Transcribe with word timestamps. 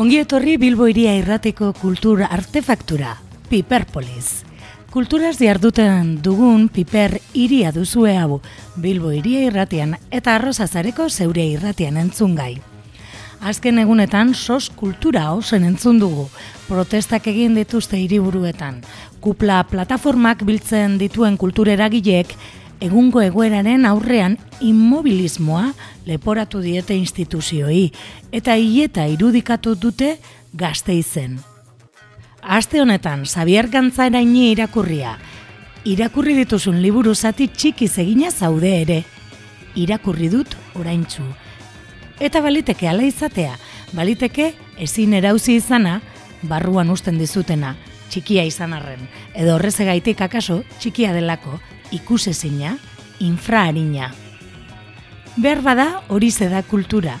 Ongi 0.00 0.16
etorri 0.16 0.54
Bilbo 0.56 0.86
iria 0.88 1.10
irrateko 1.12 1.74
kultura 1.76 2.30
artefaktura, 2.32 3.18
Piperpolis. 3.50 4.46
Kulturaz 4.88 5.34
diarduten 5.36 6.14
dugun 6.24 6.70
piper 6.72 7.18
iria 7.36 7.68
duzue 7.70 8.14
hau, 8.16 8.38
Bilbo 8.80 9.10
iria 9.12 9.42
irratian 9.44 9.92
eta 10.08 10.38
arrozazareko 10.38 11.10
zeure 11.10 11.44
irratian 11.44 11.98
entzun 12.00 12.32
gai. 12.38 12.54
Azken 13.44 13.82
egunetan 13.82 14.32
sos 14.32 14.70
kultura 14.70 15.34
osen 15.34 15.68
entzun 15.68 16.00
dugu, 16.00 16.30
protestak 16.64 17.28
egin 17.28 17.60
dituzte 17.60 18.00
hiriburuetan. 18.00 18.80
Kupla 19.20 19.66
plataformak 19.68 20.46
biltzen 20.48 20.96
dituen 20.96 21.36
kultureragileek 21.36 22.32
egungo 22.80 23.20
egoeraren 23.20 23.84
aurrean 23.86 24.38
immobilismoa 24.60 25.70
leporatu 26.06 26.60
diete 26.64 26.96
instituzioi 26.96 27.90
eta 28.32 28.56
hileta 28.56 29.06
irudikatu 29.06 29.74
dute 29.76 30.16
gazte 30.52 30.94
izen. 30.96 31.38
Aste 32.42 32.80
honetan, 32.80 33.26
Xavier 33.28 33.68
Gantzaraini 33.68 34.50
irakurria, 34.54 35.18
irakurri 35.84 36.34
dituzun 36.38 36.80
liburu 36.80 37.14
zati 37.14 37.48
txiki 37.52 37.88
zegina 37.88 38.30
zaude 38.30 38.72
ere, 38.80 39.02
irakurri 39.76 40.30
dut 40.32 40.56
oraintzu. 40.74 41.24
Eta 42.20 42.40
baliteke 42.40 42.88
ala 42.88 43.04
izatea, 43.04 43.58
baliteke 43.92 44.54
ezin 44.80 45.12
erauzi 45.16 45.58
izana, 45.60 46.00
barruan 46.42 46.90
usten 46.90 47.18
dizutena, 47.20 47.74
txikia 48.08 48.46
izan 48.48 48.72
arren, 48.72 49.04
edo 49.34 49.54
horrezegaitik 49.58 50.20
akaso 50.24 50.62
txikia 50.80 51.12
delako, 51.12 51.60
ikusezina, 51.92 52.76
infraharina. 53.18 54.10
Behar 55.36 55.62
bada 55.62 56.02
hori 56.08 56.30
da 56.38 56.62
kultura. 56.62 57.18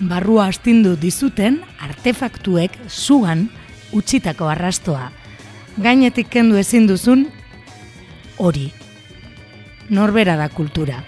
Barrua 0.00 0.46
astindu 0.46 0.96
dizuten 0.96 1.62
artefaktuek 1.80 2.72
zugan 2.88 3.48
utzitako 3.92 4.48
arrastoa. 4.48 5.10
Gainetik 5.78 6.28
kendu 6.28 6.56
ezin 6.56 6.86
duzun 6.86 7.26
hori. 8.38 8.72
Norbera 9.88 10.36
da 10.36 10.48
kultura. 10.48 11.02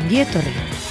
Ongi 0.00 0.20
etorri. 0.20 0.87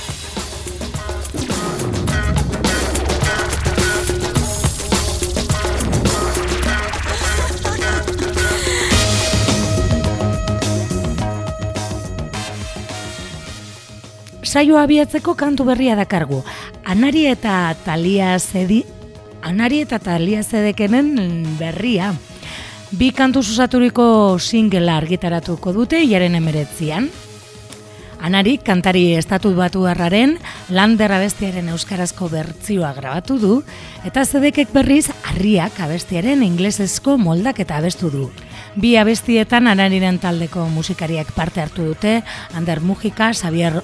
Saio 14.57 14.79
abiatzeko 14.81 15.35
kantu 15.37 15.67
berria 15.67 15.93
dakargu. 15.93 16.39
Anari 16.89 17.27
eta 17.29 17.75
talia 17.85 18.31
zedi, 18.39 18.79
anari 19.45 19.83
eta 19.83 19.99
talia 20.01 20.41
zedekenen 20.41 21.11
berria. 21.59 22.07
Bi 22.89 23.11
kantu 23.13 23.43
susaturiko 23.43 24.07
singela 24.39 24.95
argitaratuko 24.97 25.75
dute 25.75 25.99
jaren 26.09 26.39
emeretzian. 26.39 27.05
Anari 28.17 28.55
kantari 28.57 29.03
estatu 29.19 29.51
batu 29.53 29.83
harraren 29.85 30.39
lander 30.73 31.13
abestiaren 31.13 31.69
euskarazko 31.75 32.31
bertzioa 32.31 32.95
grabatu 32.97 33.37
du, 33.37 33.59
eta 34.09 34.23
zedekek 34.25 34.73
berriz 34.73 35.11
harriak 35.21 35.77
abestiaren 35.85 36.41
inglesezko 36.41 37.19
moldak 37.21 37.61
eta 37.61 37.77
abestu 37.77 38.09
du. 38.09 38.31
Bi 38.73 38.95
abestietan 38.97 39.69
anariren 39.69 40.17
taldeko 40.17 40.65
musikariak 40.73 41.29
parte 41.37 41.61
hartu 41.61 41.85
dute, 41.91 42.23
Ander 42.57 42.81
Mujika, 42.81 43.29
Xavier 43.37 43.83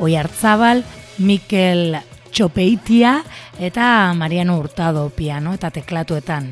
Oiartzabal, 0.00 0.82
Mikel 1.18 1.98
Txopeitia 2.32 3.20
eta 3.60 4.14
Mariano 4.16 4.56
Hurtado 4.58 5.10
piano 5.12 5.52
eta 5.54 5.70
teklatuetan. 5.74 6.48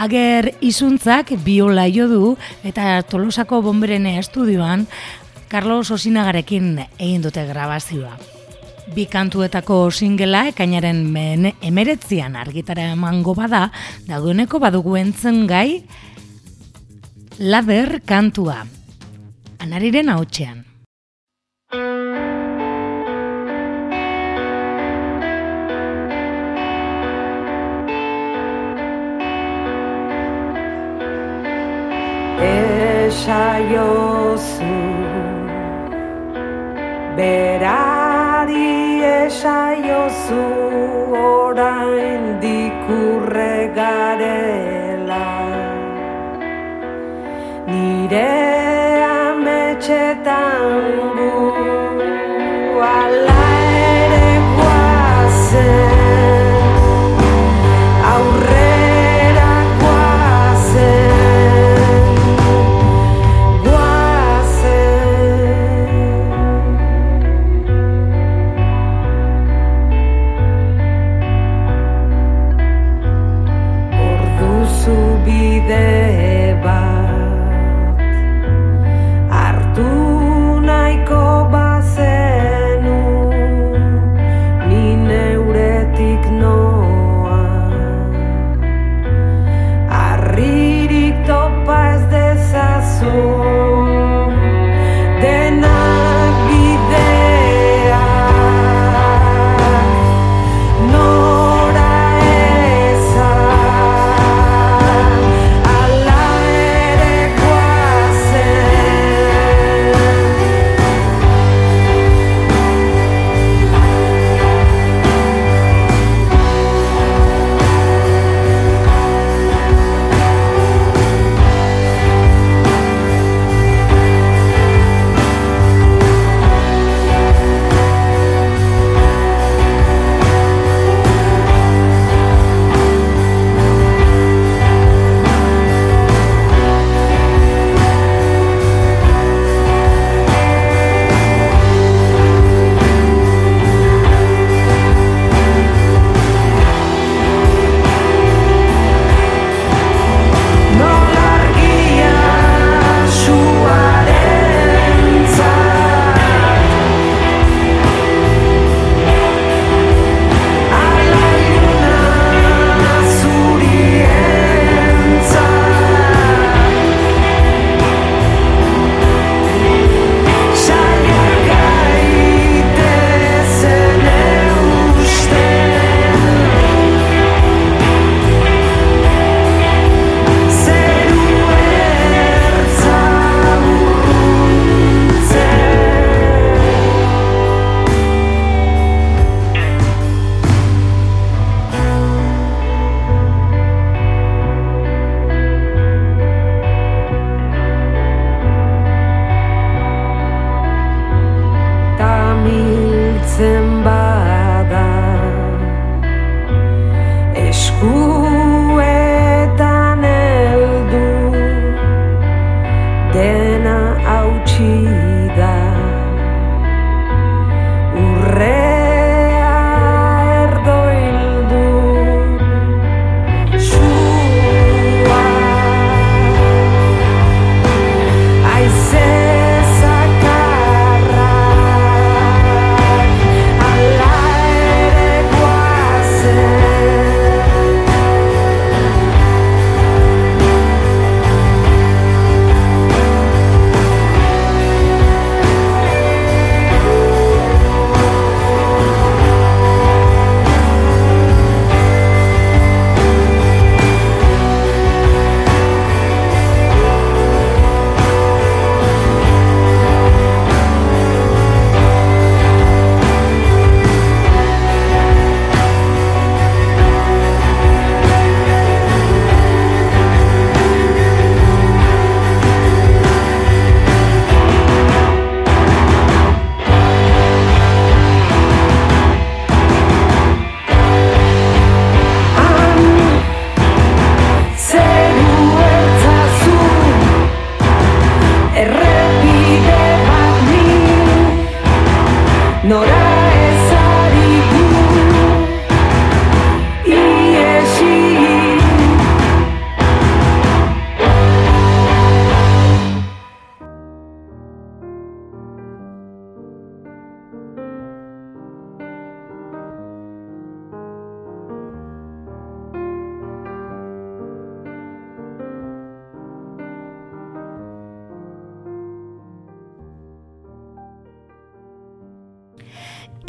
Ager 0.00 0.50
izuntzak 0.64 1.32
biola 1.44 1.86
jo 1.92 2.06
du 2.08 2.24
eta 2.64 3.00
Tolosako 3.08 3.62
bomberene 3.64 4.18
estudioan 4.20 4.86
Carlos 5.48 5.90
Osinagarekin 5.90 6.76
egin 6.98 7.24
dute 7.24 7.44
grabazioa. 7.48 8.14
Bi 8.94 9.06
kantuetako 9.06 9.90
singela 9.90 10.46
ekainaren 10.50 11.52
emeretzian 11.62 12.36
argitara 12.36 12.88
emango 12.94 13.36
bada, 13.38 13.68
daudeneko 14.08 14.58
badugu 14.58 14.96
entzen 14.98 15.44
gai, 15.46 15.84
laber 17.38 18.00
kantua. 18.06 18.64
Anariren 19.60 20.10
hautxean. 20.10 20.64
Esaiozu 32.48 34.00
Berari 37.16 38.68
esaiozu 39.02 40.44
orain 41.22 42.24
dikurre 42.44 43.56
garela 43.78 45.26
Nire 47.70 48.28
ametxetan 49.20 50.64
gu 51.18 51.69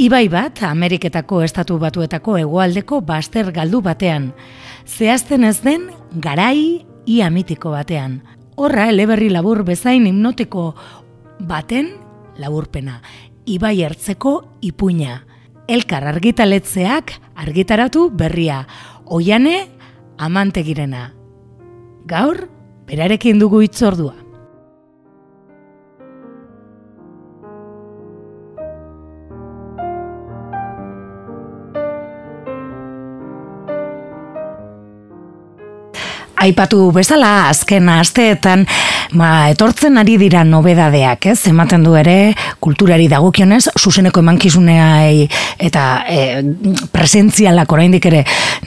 Ibai 0.02 0.32
bat, 0.34 0.64
Ameriketako 0.66 1.44
estatu 1.46 1.76
batuetako 1.78 2.34
hegoaldeko 2.40 3.04
baster 3.06 3.52
galdu 3.54 3.84
batean. 3.86 4.32
Zehazten 4.88 5.44
ez 5.46 5.60
den, 5.62 5.84
garai 6.24 6.88
ia 7.06 7.28
mitiko 7.30 7.70
batean. 7.76 8.16
Horra, 8.58 8.88
eleberri 8.90 9.30
labur 9.30 9.62
bezain 9.68 10.08
hipnotiko 10.10 10.72
baten 11.46 11.92
laburpena. 12.42 12.98
Ibai 13.46 13.76
ertzeko 13.86 14.34
ipuina. 14.66 15.20
Elkar 15.70 16.10
argitaletzeak 16.16 17.14
argitaratu 17.46 18.10
berria. 18.10 18.64
Oiane, 19.06 19.68
amantegirena. 20.18 21.12
Gaur, 22.10 22.48
berarekin 22.90 23.38
dugu 23.38 23.62
itzordua. 23.70 24.18
Aipatu 36.42 36.88
bezala, 36.90 37.50
azken 37.52 37.90
asteetan, 37.94 38.64
ma, 39.14 39.50
etortzen 39.52 40.00
ari 40.02 40.16
dira 40.18 40.42
nobedadeak, 40.48 41.28
ez? 41.30 41.36
Ematen 41.52 41.84
du 41.86 41.94
ere, 42.00 42.34
kulturari 42.64 43.06
dagokionez, 43.12 43.68
zuzeneko 43.78 44.24
emankizunea 44.24 44.88
eta 45.62 45.84
e, 46.10 46.42
presentzialak 46.90 47.76
oraindik 47.76 48.08
ere, 48.10 48.24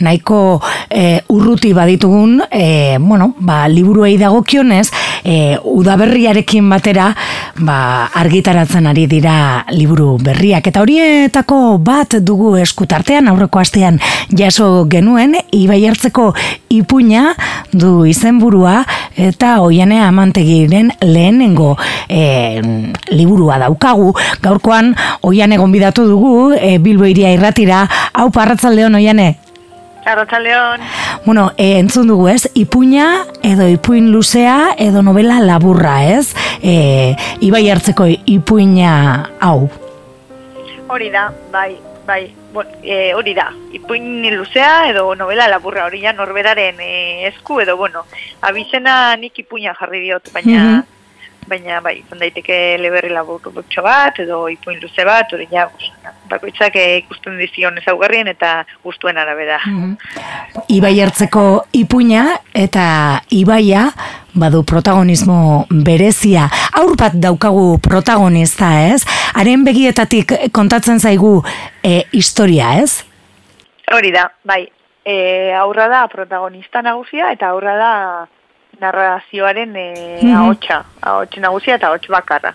nahiko 0.06 0.38
e, 0.86 1.24
urruti 1.34 1.72
baditugun, 1.74 2.44
e, 2.46 2.68
bueno, 3.02 3.32
ba, 3.42 3.64
liburuei 3.66 4.14
dagokionez, 4.22 4.86
e, 5.24 5.58
udaberriarekin 5.58 6.70
batera, 6.70 7.10
ba, 7.60 8.10
argitaratzen 8.14 8.86
ari 8.86 9.06
dira 9.06 9.64
liburu 9.70 10.16
berriak. 10.22 10.66
Eta 10.66 10.82
horietako 10.82 11.78
bat 11.84 12.18
dugu 12.24 12.54
eskutartean, 12.60 13.28
aurreko 13.28 13.60
astean 13.62 14.00
jaso 14.34 14.86
genuen, 14.90 15.36
ibai 15.52 15.82
hartzeko 15.86 16.32
ipuina, 16.74 17.34
du 17.72 18.04
izenburua 18.08 18.82
eta 19.16 19.60
oiane 19.62 20.00
amantegiren 20.02 20.90
lehenengo 21.02 21.74
e, 22.08 22.60
liburua 23.12 23.60
daukagu. 23.62 24.12
Gaurkoan 24.42 24.94
oiane 25.22 25.58
gonbidatu 25.60 26.08
dugu 26.08 26.34
e, 26.58 26.78
Bilbo 26.78 27.06
iria 27.06 27.32
irratira. 27.34 27.84
Hau 28.14 28.30
parratzaldeon 28.34 29.00
oiane? 29.00 29.43
Arratxaldeon. 30.04 30.80
Bueno, 31.24 31.52
e, 31.56 31.78
entzun 31.78 32.08
dugu 32.08 32.28
ez, 32.28 32.50
ipuina 32.54 33.24
edo 33.42 33.68
ipuin 33.68 34.10
luzea 34.12 34.74
edo 34.78 35.02
novela 35.02 35.40
laburra 35.40 36.04
ez, 36.04 36.34
e, 36.62 37.16
ibai 37.40 37.68
hartzeko 37.70 38.06
ipuina 38.26 39.30
hau. 39.40 39.70
Hori 40.88 41.10
da, 41.10 41.30
bai, 41.50 41.78
bai, 42.06 42.34
bon, 42.52 42.66
e, 42.82 43.14
hori 43.14 43.32
da, 43.34 43.48
ipuin 43.72 44.22
luzea 44.36 44.90
edo 44.90 45.14
novela 45.16 45.48
laburra 45.48 45.86
hori 45.86 46.02
ja 46.04 46.12
norberaren 46.12 46.80
e, 46.80 47.26
esku 47.28 47.60
edo, 47.64 47.76
bueno, 47.76 48.04
abizena 48.42 49.16
nik 49.16 49.38
ipuina 49.38 49.74
jarri 49.78 50.00
diot, 50.04 50.32
baina, 50.32 50.58
Mhm. 50.64 50.93
Baina, 51.48 51.80
bai, 51.84 51.98
izan 52.00 52.20
daiteke 52.22 52.56
leberri 52.80 53.10
laburru 53.12 53.52
butxo 53.54 53.82
bat 53.84 54.18
edo 54.22 54.44
ipuin 54.52 54.80
luze 54.82 55.04
bat, 55.06 55.32
hori 55.32 55.46
ja, 55.50 55.68
bakoitzak 56.30 56.76
e, 56.80 56.84
ikusten 57.02 57.38
dizion 57.38 57.78
ezaugarrien 57.78 58.28
eta 58.32 58.64
gustuen 58.84 59.18
arabera. 59.20 59.60
Mhm. 59.66 59.94
Ibai 60.74 60.94
hartzeko 61.04 61.64
ipuina 61.72 62.26
eta 62.54 62.86
ibaia 63.30 63.88
badu 64.34 64.64
protagonismo 64.66 65.66
berezia. 65.70 66.48
Aur 66.80 66.96
bat 66.98 67.14
daukagu 67.14 67.78
protagonista, 67.82 68.70
ez? 68.90 69.04
Haren 69.34 69.64
begietatik 69.64 70.32
kontatzen 70.52 71.00
zaigu 71.00 71.36
e, 71.82 72.02
historia, 72.12 72.74
ez? 72.82 73.04
Hori 73.92 74.10
da, 74.14 74.28
bai. 74.44 74.64
E, 75.04 75.52
aurra 75.52 75.84
da 75.92 76.06
protagonista 76.08 76.80
nagusia 76.80 77.28
eta 77.34 77.50
aurra 77.52 77.74
da 77.76 77.92
narrazioaren 78.80 79.76
e, 79.76 79.86
ahotsa, 80.34 80.84
ahots 81.00 81.40
nagusia 81.42 81.78
eta 81.78 81.88
ahots 81.88 82.08
bakarra. 82.12 82.54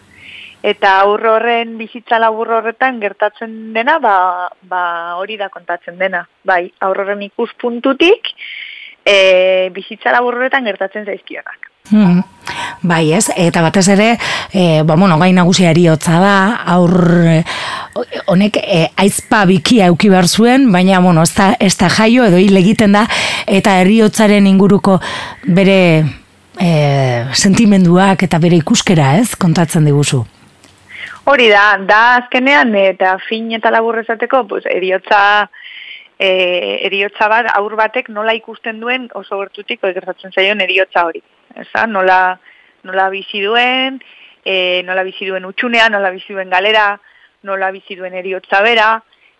Eta 0.59 0.97
aur 1.05 1.23
horren 1.23 1.77
bizitza 1.79 2.17
labur 2.19 2.49
horretan 2.51 2.99
gertatzen 2.99 3.71
dena, 3.73 3.95
ba, 4.03 4.49
ba 4.61 4.81
hori 5.15 5.37
da 5.39 5.47
kontatzen 5.49 5.95
dena. 5.97 6.25
Bai, 6.43 6.65
aur 6.83 6.99
horren 6.99 7.21
ikuspuntutik 7.23 8.33
e, 9.05 9.69
bizitza 9.75 10.13
labur 10.15 10.37
horretan 10.37 10.65
gertatzen 10.65 11.05
zaizkionak. 11.05 11.69
Hmm. 11.89 12.21
Bai, 12.85 13.11
ez? 13.17 13.31
Eta 13.33 13.63
batez 13.65 13.87
ere, 13.89 14.11
e, 14.53 14.81
ba, 14.85 14.95
bueno, 14.95 15.17
gai 15.17 15.31
nagusia 15.33 15.71
eriotza 15.73 16.19
da, 16.21 16.35
aur 16.75 16.93
e, 17.25 17.39
honek 18.29 18.59
e, 18.61 18.83
aizpa 19.01 19.41
bikia 19.49 19.89
euki 19.89 20.11
behar 20.11 20.29
zuen, 20.29 20.69
baina, 20.71 20.99
bueno, 21.01 21.23
ez 21.25 21.33
da, 21.33 21.51
ez 21.59 21.75
da 21.79 21.89
jaio 21.89 22.27
edo 22.29 22.37
hil 22.37 22.57
egiten 22.61 22.93
da, 22.93 23.05
eta 23.47 23.79
eriotzaren 23.81 24.47
inguruko 24.47 24.99
bere 25.47 25.79
e, 26.61 26.69
sentimenduak 27.33 28.27
eta 28.27 28.39
bere 28.39 28.59
ikuskera, 28.61 29.15
ez? 29.17 29.33
Kontatzen 29.39 29.89
diguzu. 29.89 30.23
Hori 31.29 31.49
da, 31.49 31.63
da 31.89 32.01
azkenean 32.19 32.73
eta 32.77 33.17
fin 33.27 33.51
eta 33.57 33.73
labur 33.73 33.99
esateko, 34.01 34.45
pues, 34.49 34.63
eriotza, 34.69 35.49
e, 36.19 36.29
eriotza 36.85 37.29
bat, 37.31 37.47
aur 37.55 37.75
batek 37.79 38.09
nola 38.11 38.35
ikusten 38.35 38.81
duen 38.83 39.07
oso 39.15 39.39
gertutik 39.39 39.81
gertatzen 39.81 40.35
zaion 40.35 40.61
eriotza 40.61 41.05
hori. 41.07 41.23
Eza, 41.55 41.85
nola, 41.87 42.37
nola 42.83 43.07
bizi 43.09 43.41
duen, 43.41 44.01
e, 44.43 44.83
nola 44.85 45.05
bizi 45.07 45.29
duen 45.29 45.47
utxunea, 45.47 45.87
nola 45.89 46.11
bizi 46.11 46.35
duen 46.35 46.51
galera, 46.51 46.91
nola 47.47 47.71
bizi 47.71 47.95
duen 47.95 48.13
eriotza 48.19 48.61
bera, 48.65 48.91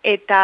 eta 0.02 0.40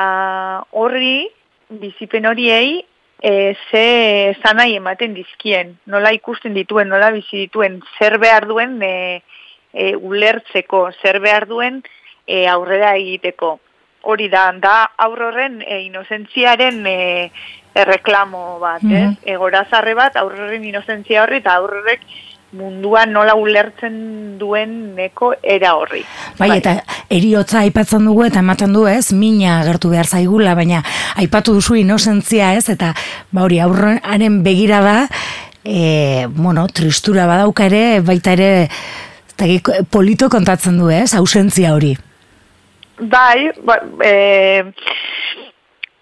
horri, 0.75 1.30
bizipen 1.70 2.27
horiei, 2.27 2.84
e, 3.24 3.56
ze 3.72 4.36
zanai 4.44 4.75
ematen 4.75 5.15
dizkien, 5.15 5.77
nola 5.88 6.12
ikusten 6.13 6.54
dituen, 6.54 6.92
nola 6.92 7.13
bizi 7.15 7.46
dituen, 7.46 7.80
zer 7.98 8.20
behar 8.20 8.48
duen 8.51 8.82
e, 8.84 9.24
e, 9.72 9.94
ulertzeko, 9.96 10.89
zer 11.01 11.22
behar 11.24 11.48
duen 11.48 11.80
e, 12.27 12.46
aurrera 12.51 12.96
egiteko. 13.00 13.60
Hori 14.06 14.30
da, 14.30 14.52
da 14.62 14.76
aurroren 15.02 15.62
e, 15.66 15.82
inozentziaren 15.88 16.84
e, 16.86 17.32
erreklamo 17.76 18.60
bat, 18.62 18.84
Mhm. 18.84 18.96
ez? 18.96 19.34
Egorazarre 19.36 19.96
bat 19.98 20.16
aurroren 20.22 20.64
inozentzia 20.64 21.24
horri 21.24 21.42
eta 21.42 21.56
aurrorek 21.58 22.06
mundua 22.56 23.06
nola 23.06 23.34
ulertzen 23.36 24.38
duen 24.40 24.96
neko 24.96 25.34
era 25.44 25.74
horri. 25.76 26.06
Bai, 26.40 26.52
eta 26.60 26.78
eriotza 27.12 27.60
aipatzen 27.66 28.06
dugu 28.08 28.24
eta 28.30 28.40
ematen 28.40 28.72
du 28.72 28.86
ez, 28.88 29.12
mina 29.12 29.60
agertu 29.60 29.90
behar 29.92 30.08
zaigula, 30.08 30.54
baina 30.56 30.80
aipatu 31.20 31.58
duzu 31.58 31.76
inozentzia 31.82 32.54
ez, 32.56 32.70
eta 32.70 32.94
ba 33.32 33.44
hori 33.44 33.60
aurraren 33.60 34.42
begira 34.46 34.80
da, 34.86 34.96
e, 35.66 36.28
bueno, 36.30 36.68
tristura 36.68 37.26
badauka 37.28 37.66
ere, 37.66 38.00
baita 38.00 38.38
ere, 38.38 38.70
dakit, 39.36 39.90
polito 39.92 40.30
kontatzen 40.30 40.78
du 40.80 40.90
ez, 40.94 41.14
ausentzia 41.14 41.74
hori. 41.76 41.98
Bai, 42.98 43.52
ba, 43.62 43.82
e, 44.00 44.72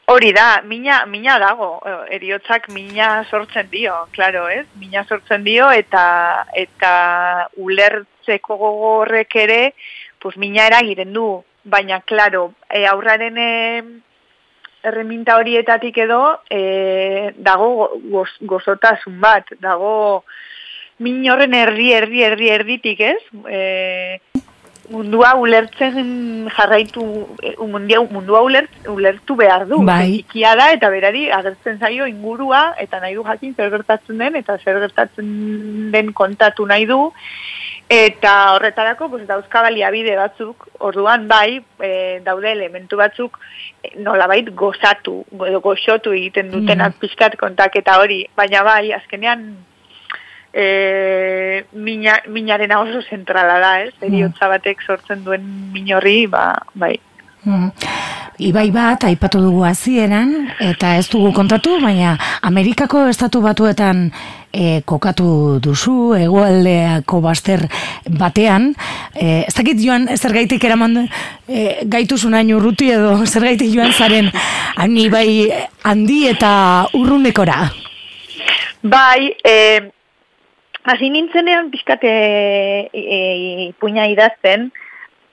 hori 0.05 0.31
da, 0.31 0.61
mina, 0.63 1.05
mina 1.07 1.39
dago, 1.39 1.79
e, 1.81 1.93
eriotzak 2.15 2.69
mina 2.69 3.25
sortzen 3.31 3.67
dio, 3.71 3.95
claro, 4.11 4.47
ez? 4.47 4.67
Mina 4.77 5.03
sortzen 5.09 5.43
dio 5.43 5.71
eta 5.73 6.45
eta 6.53 7.49
ulertzeko 7.57 8.57
gogorrek 8.61 9.35
ere, 9.41 9.73
pues 10.21 10.37
mina 10.37 10.67
eragiren 10.69 11.13
du, 11.13 11.25
baina, 11.63 12.01
claro, 12.01 12.53
e, 12.69 12.85
aurraren 12.85 13.41
e, 13.41 13.49
erreminta 14.83 15.39
horietatik 15.39 15.97
edo 16.05 16.21
e, 16.51 17.33
dago 17.41 17.89
goz, 18.11 18.29
gozotasun 18.41 19.17
bat, 19.23 19.49
dago 19.63 20.23
min 20.99 21.23
horren 21.31 21.55
erdi, 21.57 21.89
erdi, 21.91 22.21
erdi, 22.21 22.53
erditik, 22.53 23.01
ez? 23.01 23.43
E, 23.49 24.43
mundua 24.93 25.33
ulertzen 25.41 26.49
jarraitu, 26.53 27.03
e, 27.41 27.55
mundua, 27.57 28.03
mundua 28.11 28.43
ulert, 28.45 28.71
ulertu 28.87 29.35
behar 29.39 29.65
du. 29.69 29.81
Bai. 29.85 30.23
Da 30.33 30.69
eta 30.75 30.89
berari 30.93 31.25
agertzen 31.31 31.79
zaio 31.79 32.05
ingurua 32.09 32.75
eta 32.83 32.99
nahi 33.01 33.15
du 33.17 33.25
jakin 33.25 33.55
zer 33.55 33.71
gertatzen 33.73 34.21
den 34.21 34.37
eta 34.41 34.57
zer 34.59 34.79
gertatzen 34.85 35.91
den 35.91 36.13
kontatu 36.13 36.67
nahi 36.69 36.85
du. 36.85 36.99
Eta 37.89 38.53
horretarako 38.55 39.09
pues, 39.09 39.25
dauzka 39.27 39.61
baliabide 39.65 40.15
batzuk, 40.15 40.67
orduan 40.79 41.27
bai, 41.27 41.59
e, 41.83 42.21
daude 42.25 42.51
elementu 42.51 42.97
batzuk 42.97 43.37
e, 43.83 43.91
nolabait 43.99 44.49
gozatu, 44.55 45.19
edo 45.49 45.59
goxotu 45.61 46.13
egiten 46.15 46.49
dutenak 46.53 46.93
Mhm. 46.95 46.99
pixkat 47.01 47.37
kontaketa 47.37 47.99
hori, 47.99 48.25
baina 48.35 48.63
bai, 48.63 48.93
azkenean 48.93 49.45
e, 50.53 51.65
mina, 51.73 52.19
minaren 52.29 52.71
oso 52.77 53.01
zentrala 53.09 53.57
da, 53.59 53.73
ez? 53.87 53.93
Eriotza 54.01 54.47
batek 54.51 54.85
sortzen 54.85 55.23
duen 55.25 55.47
min 55.73 55.89
horri, 55.95 56.27
ba, 56.27 56.53
bai. 56.73 56.95
Mm. 57.43 57.71
Ibai 58.43 58.69
bat, 58.73 59.03
aipatu 59.05 59.41
dugu 59.43 59.61
hasieran 59.67 60.31
eta 60.63 60.95
ez 60.97 61.05
dugu 61.11 61.29
kontatu, 61.35 61.75
baina 61.83 62.15
Amerikako 62.41 63.03
estatu 63.11 63.43
batuetan 63.43 64.07
e, 64.49 64.81
kokatu 64.89 65.59
duzu, 65.61 66.15
egoaldeako 66.17 67.19
baster 67.21 67.67
batean, 68.09 68.71
e, 69.13 69.43
ez 69.45 69.53
dakit 69.53 69.81
joan 69.85 70.07
zer 70.17 70.33
gaitik 70.33 70.65
eraman 70.65 71.03
e, 71.03 71.85
gaituzun 71.85 72.33
hain 72.33 72.49
urruti 72.55 72.89
edo 72.95 73.19
zer 73.31 73.45
gaitik 73.51 73.69
joan 73.75 73.93
zaren 73.93 74.31
hain 74.33 74.97
ibai 74.97 75.27
handi 75.83 76.23
eta 76.31 76.53
urrunekora. 76.97 77.67
Bai, 78.83 79.29
e, 79.45 79.55
hasi 80.83 81.09
nintzenean 81.09 81.71
pixkate 81.71 82.09
e, 82.09 82.89
e, 82.93 83.73
puña 83.79 84.07
idazten, 84.07 84.71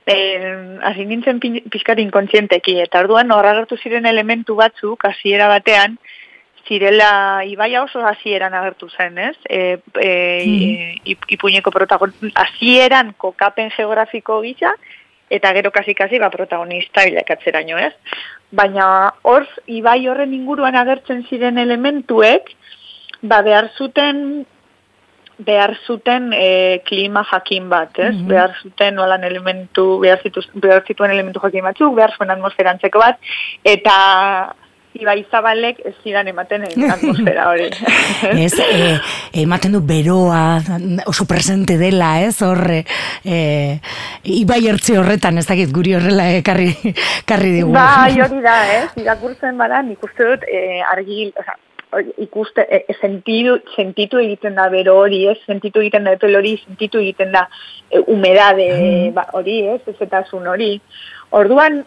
eh, 0.07 0.79
hasi 0.83 1.05
nintzen 1.07 1.41
pixkat 1.41 1.99
inkontzienteki, 2.03 2.79
eta 2.83 3.03
orduan 3.05 3.31
horra 3.35 3.53
agertu 3.55 3.77
ziren 3.79 4.07
elementu 4.07 4.57
batzuk, 4.59 5.05
hasiera 5.05 5.49
batean, 5.51 5.99
zirela 6.69 7.43
ibaia 7.47 7.83
oso 7.83 8.03
hasieran 8.07 8.55
agertu 8.55 8.89
zen, 8.91 9.19
ez? 9.19 9.37
E, 9.49 9.79
e, 9.99 10.97
ip- 11.05 11.29
ipuñeko 11.37 11.73
protagon, 11.75 12.15
hasieran 12.35 13.15
kokapen 13.19 13.73
geografiko 13.77 14.41
gisa, 14.43 14.75
eta 15.31 15.53
gero 15.55 15.71
kasi-kasi 15.71 16.19
ba, 16.19 16.31
protagonista 16.31 17.05
bilakatzeraino, 17.07 17.79
ez? 17.79 17.95
Baina 18.51 18.87
hor, 19.23 19.47
ibai 19.67 20.07
horren 20.11 20.35
inguruan 20.35 20.79
agertzen 20.79 21.25
ziren 21.29 21.59
elementuek, 21.59 22.55
ba, 23.23 23.43
behar 23.47 23.71
zuten 23.77 24.47
behar 25.45 25.77
zuten 25.87 26.31
e, 26.37 26.83
klima 26.87 27.25
jakin 27.31 27.69
bat, 27.69 27.99
ez? 27.99 28.15
Mhm. 28.15 28.29
Behar 28.29 28.57
zuten 28.63 28.95
nolan 28.95 29.25
elementu, 29.25 29.99
behar, 30.03 30.23
zituz, 30.23 30.47
behar 30.55 30.85
zituen 30.87 31.11
elementu 31.11 31.43
jakin 31.43 31.69
batzuk, 31.71 31.95
behar 31.97 32.17
zuen 32.17 32.35
atmosferantzeko 32.37 33.03
bat, 33.03 33.21
eta 33.65 33.97
Ibai 34.99 35.23
Zabalek 35.31 35.79
ez 35.87 35.95
zidan 36.03 36.29
ematen 36.29 36.65
atmosfera 36.95 37.47
hori. 37.53 37.69
Ez, 38.45 38.53
e, 38.59 38.97
ematen 39.43 39.77
du 39.77 39.81
beroa, 39.87 40.61
oso 41.07 41.27
presente 41.31 41.77
dela, 41.79 42.17
ez, 42.27 42.35
horre, 42.43 42.83
e, 43.23 43.79
ibai 44.35 44.61
ertzi 44.73 44.99
horretan, 44.99 45.39
ez 45.39 45.47
dakit, 45.47 45.71
guri 45.75 45.95
horrela 45.97 46.27
ekarri, 46.41 46.73
karri 47.29 47.55
digu. 47.61 47.73
Bai, 47.77 48.19
hori 48.25 48.43
da, 48.45 48.57
ez? 48.81 48.87
Irakurtzen 49.01 49.61
bada, 49.61 49.81
nik 49.87 50.03
uste 50.05 50.27
dut 50.33 50.47
e, 50.51 50.81
argi, 50.91 51.31
oza, 51.39 51.55
ikuste, 52.19 52.67
e, 52.71 52.85
e, 52.89 52.95
sentidu, 53.01 53.59
sentitu 53.77 54.19
egiten 54.19 54.55
da 54.55 54.69
bero 54.69 54.97
hori, 55.01 55.27
ez? 55.29 55.39
Sentitu 55.47 55.81
egiten 55.81 56.05
da 56.05 56.13
epel 56.13 56.37
hori, 56.37 56.57
sentitu 56.65 56.99
egiten 56.99 57.33
da 57.33 57.49
e, 57.91 57.99
humedade 58.07 59.11
ba, 59.15 59.27
hori, 59.33 59.67
ez? 59.67 59.81
Ezetasun 59.87 60.47
hori. 60.47 60.81
Orduan, 61.31 61.83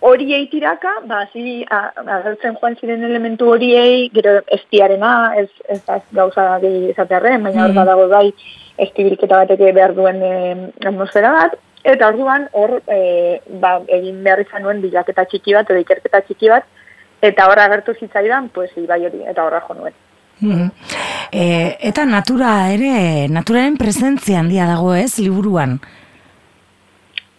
hori 0.00 0.32
eitiraka, 0.34 0.94
ba, 1.10 1.24
zi, 1.32 1.64
agertzen 1.68 2.56
joan 2.60 2.76
ziren 2.80 3.04
elementu 3.04 3.50
horiei, 3.50 4.08
gero 4.14 4.38
estiarena, 4.46 5.34
ez, 5.36 5.48
ez 5.68 5.80
da 5.86 6.00
gauza 6.12 6.58
gehi 6.62 6.90
esatearren, 6.92 7.42
baina 7.42 7.64
hor 7.64 7.70
Mhm. 7.70 7.80
badago 7.80 8.08
bai 8.08 8.32
estibilketa 8.78 9.44
bateke 9.44 9.72
behar 9.72 9.94
duen 9.94 10.22
e, 10.22 10.70
atmosfera 10.86 11.32
bat, 11.32 11.56
eta 11.84 12.08
orduan 12.08 12.48
hor 12.52 12.80
e, 12.86 13.40
ba, 13.60 13.80
egin 13.88 14.22
behar 14.22 14.40
izan 14.40 14.62
nuen 14.62 14.80
bilaketa 14.80 15.24
txiki 15.24 15.54
bat, 15.54 15.70
edo 15.70 15.80
ikerketa 15.80 16.20
txiki 16.20 16.48
bat, 16.48 16.64
eta 17.22 17.48
hor 17.48 17.58
agertu 17.58 17.94
zitzaidan, 17.98 18.48
pues, 18.48 18.70
ibai 18.76 19.04
hori, 19.06 19.22
eta 19.26 19.44
horra 19.44 19.60
jo 19.66 19.74
nuen. 19.74 19.94
E, 21.32 21.76
eta 21.80 22.04
natura 22.06 22.70
ere, 22.72 23.26
naturaren 23.28 23.76
presentzia 23.76 24.38
handia 24.38 24.66
dago 24.66 24.94
ez, 24.94 25.18
liburuan. 25.18 25.80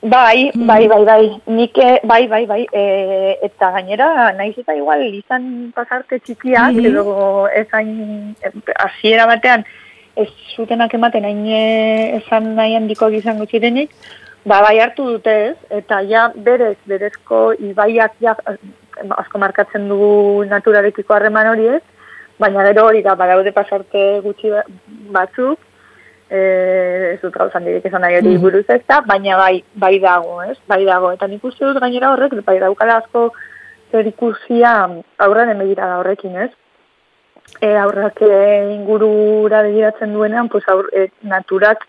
Bai, 0.02 0.52
bai, 0.56 0.88
bai, 0.88 1.04
bai, 1.04 1.24
nik, 1.48 1.78
eh, 1.78 2.00
bai, 2.04 2.26
bai, 2.28 2.46
bai, 2.46 2.62
e, 2.72 3.38
eta 3.44 3.72
gainera, 3.72 4.32
naiz 4.32 4.58
eta 4.58 4.76
igual 4.76 5.02
izan 5.14 5.74
pasarte 5.76 6.20
txikiak, 6.20 6.72
Mhm. 6.74 6.86
edo 6.86 7.48
ez 7.48 7.68
hain, 7.74 8.36
hasiera 8.78 9.26
batean, 9.26 9.66
ez 10.16 10.30
zutenak 10.56 10.94
ematen 10.94 11.26
hain 11.26 11.46
esan 12.22 12.56
nahi 12.56 12.76
handiko 12.76 13.10
izango 13.10 13.46
zirenik, 13.46 13.90
ba, 14.50 14.62
bai 14.66 14.80
hartu 14.82 15.06
dute 15.14 15.36
ez, 15.52 15.56
eta 15.82 16.02
ja 16.10 16.28
berez, 16.36 16.78
berezko 16.90 17.54
ibaiak 17.70 18.18
ja, 18.24 18.36
eh, 18.50 18.58
asko 19.22 19.42
markatzen 19.42 19.88
du 19.92 20.44
naturarekiko 20.50 21.16
harreman 21.16 21.52
hori 21.54 21.68
ez, 21.78 21.82
baina 22.42 22.66
gero 22.70 22.88
hori 22.90 23.04
da, 23.06 23.16
badaude 23.20 23.54
pasarte 23.56 24.06
gutxi 24.26 24.54
ba- 24.54 24.66
batzuk, 25.18 25.60
eh, 26.30 27.14
ez 27.14 27.20
dut 27.22 27.36
gauzan 27.36 27.68
dirik 27.68 27.86
esan 27.86 28.02
nahi 28.06 28.18
hori 28.20 28.38
buruz 28.42 28.66
ez 28.70 28.82
da, 28.88 29.02
baina 29.06 29.38
bai, 29.38 29.62
bai 29.74 29.96
dago, 30.00 30.42
ez? 30.44 30.58
Bai 30.68 30.84
dago, 30.86 31.12
eta 31.16 31.28
nik 31.28 31.46
uste 31.46 31.66
dut 31.66 31.82
gainera 31.84 32.14
horrek, 32.14 32.34
bai 32.46 32.60
daukala 32.64 33.00
asko 33.04 33.30
zer 33.92 34.08
ikusia 34.08 34.74
aurren 35.26 35.54
emegira 35.56 35.88
da 35.90 36.00
horrekin, 36.02 36.36
ez? 36.48 36.52
E, 37.62 37.70
aurrak 37.82 38.22
e, 38.22 38.34
ingurura 38.76 39.64
begiratzen 39.66 40.14
duenean, 40.14 40.50
pues 40.50 40.68
aur, 40.70 40.86
e, 40.94 41.10
naturak 41.22 41.88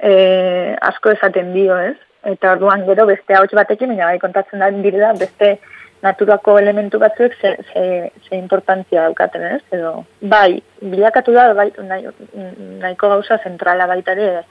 e, 0.00 0.76
asko 0.80 1.14
esaten 1.14 1.52
dio, 1.54 1.76
ez? 1.78 1.96
Eta 2.24 2.54
orduan 2.56 2.86
gero 2.86 3.06
beste 3.06 3.36
hauts 3.36 3.52
batekin, 3.52 3.92
baina 3.92 4.10
bai 4.10 4.18
kontatzen 4.18 4.62
da 4.62 4.70
direla 4.70 5.12
beste 5.18 5.58
naturako 6.04 6.58
elementu 6.60 6.98
batzuek 7.00 7.36
ze, 7.40 7.54
ze, 7.72 7.84
ze 8.28 8.36
importantzia 8.36 9.06
daukaten, 9.06 9.44
ez? 9.56 9.62
Edo, 9.72 10.04
bai, 10.20 10.62
bilakatu 10.80 11.32
da, 11.36 11.52
bai, 11.56 11.70
nahi, 11.88 12.08
nahiko 12.82 13.08
gauza 13.14 13.38
zentrala 13.44 13.86
baita 13.86 14.12
ere 14.12 14.44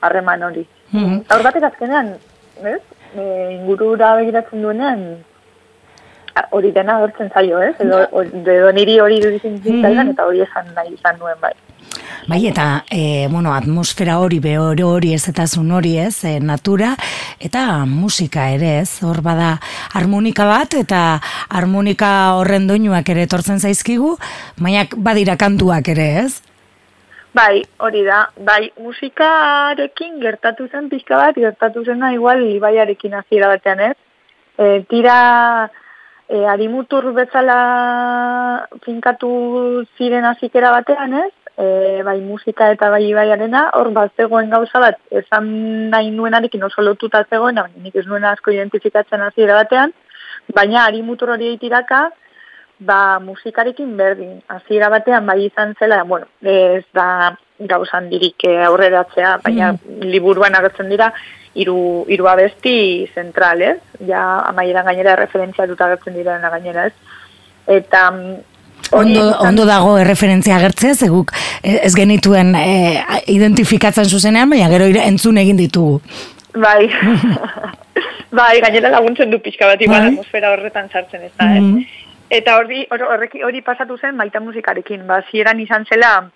harreman 0.00 0.42
hori. 0.42 0.66
Mhm. 0.92 1.24
Aur 1.28 1.42
batek 1.46 1.66
azkenean, 1.70 2.14
ez? 2.62 2.80
E, 3.16 3.24
ingurura 3.56 4.14
begiratzen 4.20 4.62
duenean, 4.62 5.04
hori 6.50 6.70
dena 6.72 6.96
agertzen 6.98 7.30
zaio, 7.34 7.60
ez? 7.62 7.74
Edo, 7.82 8.00
edo 8.54 8.70
niri 8.76 8.98
hori 9.02 9.20
duditzen 9.22 9.58
zitzaidan, 9.62 10.14
eta 10.14 10.26
hori 10.26 10.42
esan 10.46 10.70
nahi 10.76 10.94
izan 10.94 11.18
nuen 11.18 11.38
bai. 11.42 11.52
Bai, 12.28 12.46
eta, 12.46 12.84
e, 12.90 13.26
bueno, 13.30 13.54
atmosfera 13.54 14.18
hori, 14.20 14.38
behore 14.38 14.84
hori, 14.84 15.14
ez 15.14 15.24
eta 15.28 15.46
zun 15.46 15.72
hori, 15.72 15.96
ez, 15.98 16.24
e, 16.24 16.36
natura, 16.38 16.92
eta 17.40 17.84
musika 17.88 18.50
ere, 18.54 18.76
ez, 18.82 19.00
hor 19.02 19.22
bada 19.24 19.56
harmonika 19.98 20.46
bat, 20.46 20.76
eta 20.78 21.00
harmonika 21.48 22.10
horren 22.36 22.68
doinuak 22.68 23.08
ere 23.10 23.24
etortzen 23.26 23.58
zaizkigu, 23.58 24.12
baina 24.60 24.84
badira 24.96 25.36
kantuak 25.40 25.90
ere, 25.94 26.06
ez? 26.26 26.42
Bai, 27.34 27.62
hori 27.78 28.04
da. 28.04 28.24
Bai, 28.46 28.70
musikarekin 28.82 30.20
gertatu 30.22 30.68
zen 30.68 30.88
pixka 30.90 31.16
bat, 31.16 31.36
gertatu 31.38 31.84
zena 31.84 32.12
igual 32.12 32.42
ibaiarekin 32.42 33.14
hasiera 33.14 33.50
batean, 33.54 33.80
ez? 33.90 33.96
E, 34.58 34.82
tira 34.90 35.18
e, 36.28 36.44
arimutur 36.46 37.12
bezala 37.14 37.60
finkatu 38.84 39.30
ziren 39.96 40.26
hasikera 40.30 40.70
batean, 40.74 41.14
ez? 41.24 41.30
E, 41.60 42.02
bai 42.06 42.20
musika 42.24 42.70
eta 42.72 42.88
bai 42.92 43.02
ibaiarena, 43.10 43.66
hor 43.76 43.90
bat 43.92 44.14
zegoen 44.16 44.48
gauza 44.48 44.80
bat, 44.80 44.96
esan 45.10 45.50
nahi 45.92 46.10
nuenarekin 46.14 46.62
oso 46.64 46.82
lotuta 46.82 47.24
zegoen, 47.28 47.60
baina 47.60 47.84
nik 47.84 47.98
ez 48.00 48.06
nuen 48.06 48.24
asko 48.24 48.54
identifikatzen 48.54 49.20
hasiera 49.26 49.58
batean, 49.58 49.92
baina 50.56 50.86
arimutur 50.86 51.34
hori 51.34 51.56
tiraka, 51.60 52.06
ba, 52.80 53.20
musikarekin 53.20 53.92
berdin. 53.96 54.40
Hasiera 54.48 54.88
batean 54.88 55.26
bai 55.26 55.44
izan 55.44 55.74
zela, 55.78 56.02
bueno, 56.04 56.26
ez 56.40 56.84
da 56.96 57.36
gauza 57.60 57.98
handirik 57.98 58.44
eh, 58.48 58.56
aurreratzea, 58.64 59.36
baina 59.44 59.74
liburuan 60.00 60.56
agertzen 60.56 60.88
dira 60.88 61.10
hiru 61.54 62.06
hiru 62.08 62.28
abesti 62.30 63.08
zentral, 63.14 63.62
ez? 63.62 63.78
Ja 64.08 64.22
amaieran 64.48 64.88
gainera 64.88 65.16
referentzia 65.18 65.66
dut 65.68 65.80
agertzen 65.80 66.16
direna 66.16 66.50
gainera, 66.56 66.86
ez? 66.88 67.18
Eta 67.70 68.06
mm, 68.10 68.49
Ondo, 68.92 69.24
ondo 69.38 69.64
dago 69.66 69.96
erreferentzia 69.98 70.56
agertzea, 70.56 70.94
ze 70.94 71.08
guk 71.08 71.32
e, 71.62 71.78
ez 71.86 71.94
genituen 71.94 72.54
e, 72.58 73.02
identifikatzen 73.30 74.08
zuzenean, 74.08 74.50
baina 74.50 74.68
gero 74.72 74.88
entzun 75.04 75.38
egin 75.38 75.56
ditugu. 75.60 76.00
Bai. 76.54 76.90
bai, 78.40 78.60
gainera 78.60 78.90
laguntzen 78.90 79.30
du 79.30 79.38
pixka 79.38 79.68
bat 79.70 79.84
Bai. 79.86 80.00
atmosfera 80.08 80.50
horretan 80.52 80.90
sartzen 80.90 81.22
ez 81.28 81.32
da, 81.36 81.46
eh? 81.54 81.60
Mhm. 81.60 81.86
Eta 82.30 82.56
hori 82.58 82.84
hor- 82.90 83.08
horreki 83.12 83.42
hori 83.42 83.60
pasatu 83.62 83.96
zen 83.98 84.16
baita 84.16 84.40
musikarekin. 84.40 85.06
Ba, 85.06 85.22
zieran 85.30 85.60
izan 85.60 85.84
zela 85.86 86.30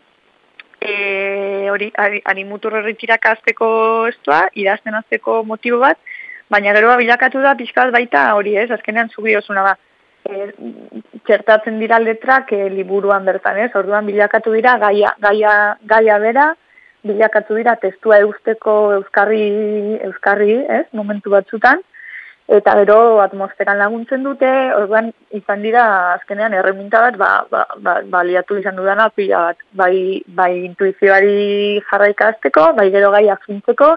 e, 0.80 1.70
hori 1.70 1.92
animutur 2.24 2.74
horri 2.74 2.96
azteko 3.30 4.08
estua, 4.08 4.48
idazten 4.54 4.94
azteko 4.94 5.44
motibo 5.44 5.78
bat, 5.78 5.98
baina 6.50 6.72
gero 6.74 6.96
bilakatu 6.96 7.40
da 7.40 7.54
pixka 7.54 7.84
bat 7.84 7.92
baita 7.92 8.34
hori 8.34 8.56
ez, 8.56 8.70
azkenean 8.70 9.10
zubi 9.10 9.36
osuna 9.36 9.62
ba. 9.62 9.76
E, 10.24 10.50
txertatzen 11.28 11.78
dira 11.82 11.98
letrak 12.00 12.52
e, 12.56 12.68
liburuan 12.72 13.24
bertan 13.28 13.58
ez, 13.60 13.70
orduan 13.76 14.06
bilakatu 14.08 14.54
dira 14.56 14.78
gaia, 14.80 15.12
gaia, 15.20 15.54
gaia 15.84 16.18
bera, 16.22 16.46
bilakatu 17.04 17.58
dira 17.60 17.74
testua 17.80 18.22
eusteko 18.24 18.76
euskarri, 18.98 19.44
euskarri 20.08 20.56
ez, 20.78 20.86
momentu 20.96 21.34
batzutan, 21.34 21.82
eta 22.48 22.74
gero 22.80 23.20
atmosferan 23.24 23.78
laguntzen 23.80 24.24
dute, 24.24 24.48
orduan 24.76 25.10
izan 25.36 25.62
dira 25.64 25.84
azkenean 26.14 26.56
erreminta 26.56 27.00
bat 27.04 27.16
ba, 27.20 27.30
ba, 27.50 27.64
ba, 27.84 27.94
baliatu 28.16 28.58
izan 28.60 28.76
dudana 28.80 29.08
pila 29.12 29.46
bat, 29.50 29.62
bai, 29.72 30.22
bai 30.40 30.52
intuizioari 30.64 31.80
jarraika 31.90 32.32
azteko, 32.32 32.72
bai 32.80 32.90
gero 32.96 33.12
gaiak 33.16 33.44
fintzeko, 33.48 33.94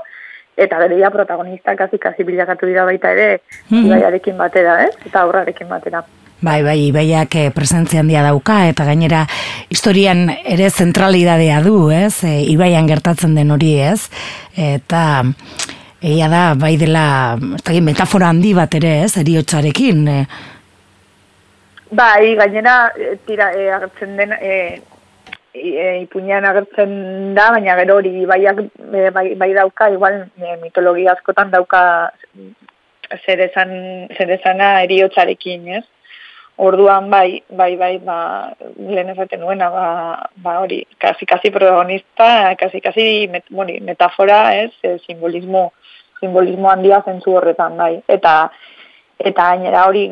eta 0.58 0.80
gero 0.82 0.98
ja 0.98 1.12
protagonista 1.12 1.76
kasi 1.76 2.00
kasi 2.00 2.24
bilakatu 2.24 2.65
dira 2.65 2.84
baita 2.86 3.12
ere 3.12 3.41
Mhm. 3.70 3.86
ibaiarekin 3.86 4.38
batera, 4.38 4.84
ez? 4.86 4.96
Eta 5.06 5.22
aurrarekin 5.22 5.70
batera. 5.70 6.04
Bai, 6.39 6.62
bai, 6.62 6.78
ibaiak 6.91 7.36
eh, 7.36 7.52
presentzia 7.52 8.00
handia 8.00 8.22
dauka, 8.22 8.67
eta 8.70 8.86
gainera 8.86 9.24
historian 9.70 10.30
ere 10.46 10.70
zentralidadea 10.70 11.62
du, 11.65 11.89
ez? 11.89 12.24
E, 12.24 12.43
ibaian 12.52 12.88
gertatzen 12.88 13.34
den 13.34 13.50
hori, 13.52 13.72
ez? 13.80 14.10
Eta 14.56 15.24
egia 16.00 16.28
da, 16.30 16.54
bai 16.54 16.76
dela, 16.78 17.38
ez 17.56 17.63
dakit, 17.63 17.82
metafora 17.82 18.30
handi 18.30 18.54
bat 18.54 18.76
ere, 18.78 19.04
ez? 19.08 19.17
Eriotzarekin, 19.17 20.08
e, 20.08 20.28
Bai, 21.89 22.36
gainera, 22.36 22.91
tira, 23.26 23.54
e, 23.56 23.70
agertzen 23.72 24.17
den, 24.17 24.34
e, 24.34 24.82
e, 25.54 26.02
ipuinean 26.04 26.46
agertzen 26.46 27.36
da, 27.36 27.50
baina 27.56 27.76
gero 27.80 27.98
hori 28.00 28.14
ibaiak 28.24 28.64
e, 28.66 29.10
bai, 29.12 29.28
bai 29.36 29.52
dauka, 29.54 29.90
igual 29.94 30.26
e, 30.38 30.56
mitologia 30.64 31.14
askotan 31.14 31.52
dauka 31.52 31.84
zer 33.26 33.42
esan, 33.48 33.72
zer 34.18 34.34
esana 34.38 34.82
eriotzarekin, 34.84 35.68
ez? 35.80 35.86
Orduan 36.58 37.10
bai, 37.10 37.44
bai, 37.54 37.76
bai, 37.78 37.98
ba, 38.02 38.18
lehen 38.78 39.12
esaten 39.14 39.44
nuena, 39.46 39.70
ba, 39.70 39.86
ba 40.42 40.60
hori, 40.64 40.82
kasi, 40.98 41.26
kasi 41.30 41.52
protagonista, 41.54 42.56
kasi, 42.58 42.82
kasi 42.82 43.28
met, 43.30 43.46
boni, 43.50 43.78
metafora, 43.80 44.56
ez, 44.58 44.72
e, 44.82 44.98
simbolismo, 45.06 45.72
simbolismo 46.20 46.72
handia 46.72 47.04
zentzu 47.06 47.38
horretan, 47.38 47.78
bai. 47.78 48.02
Eta, 48.10 48.50
eta 49.18 49.50
gainera 49.52 49.88
hori 49.88 50.08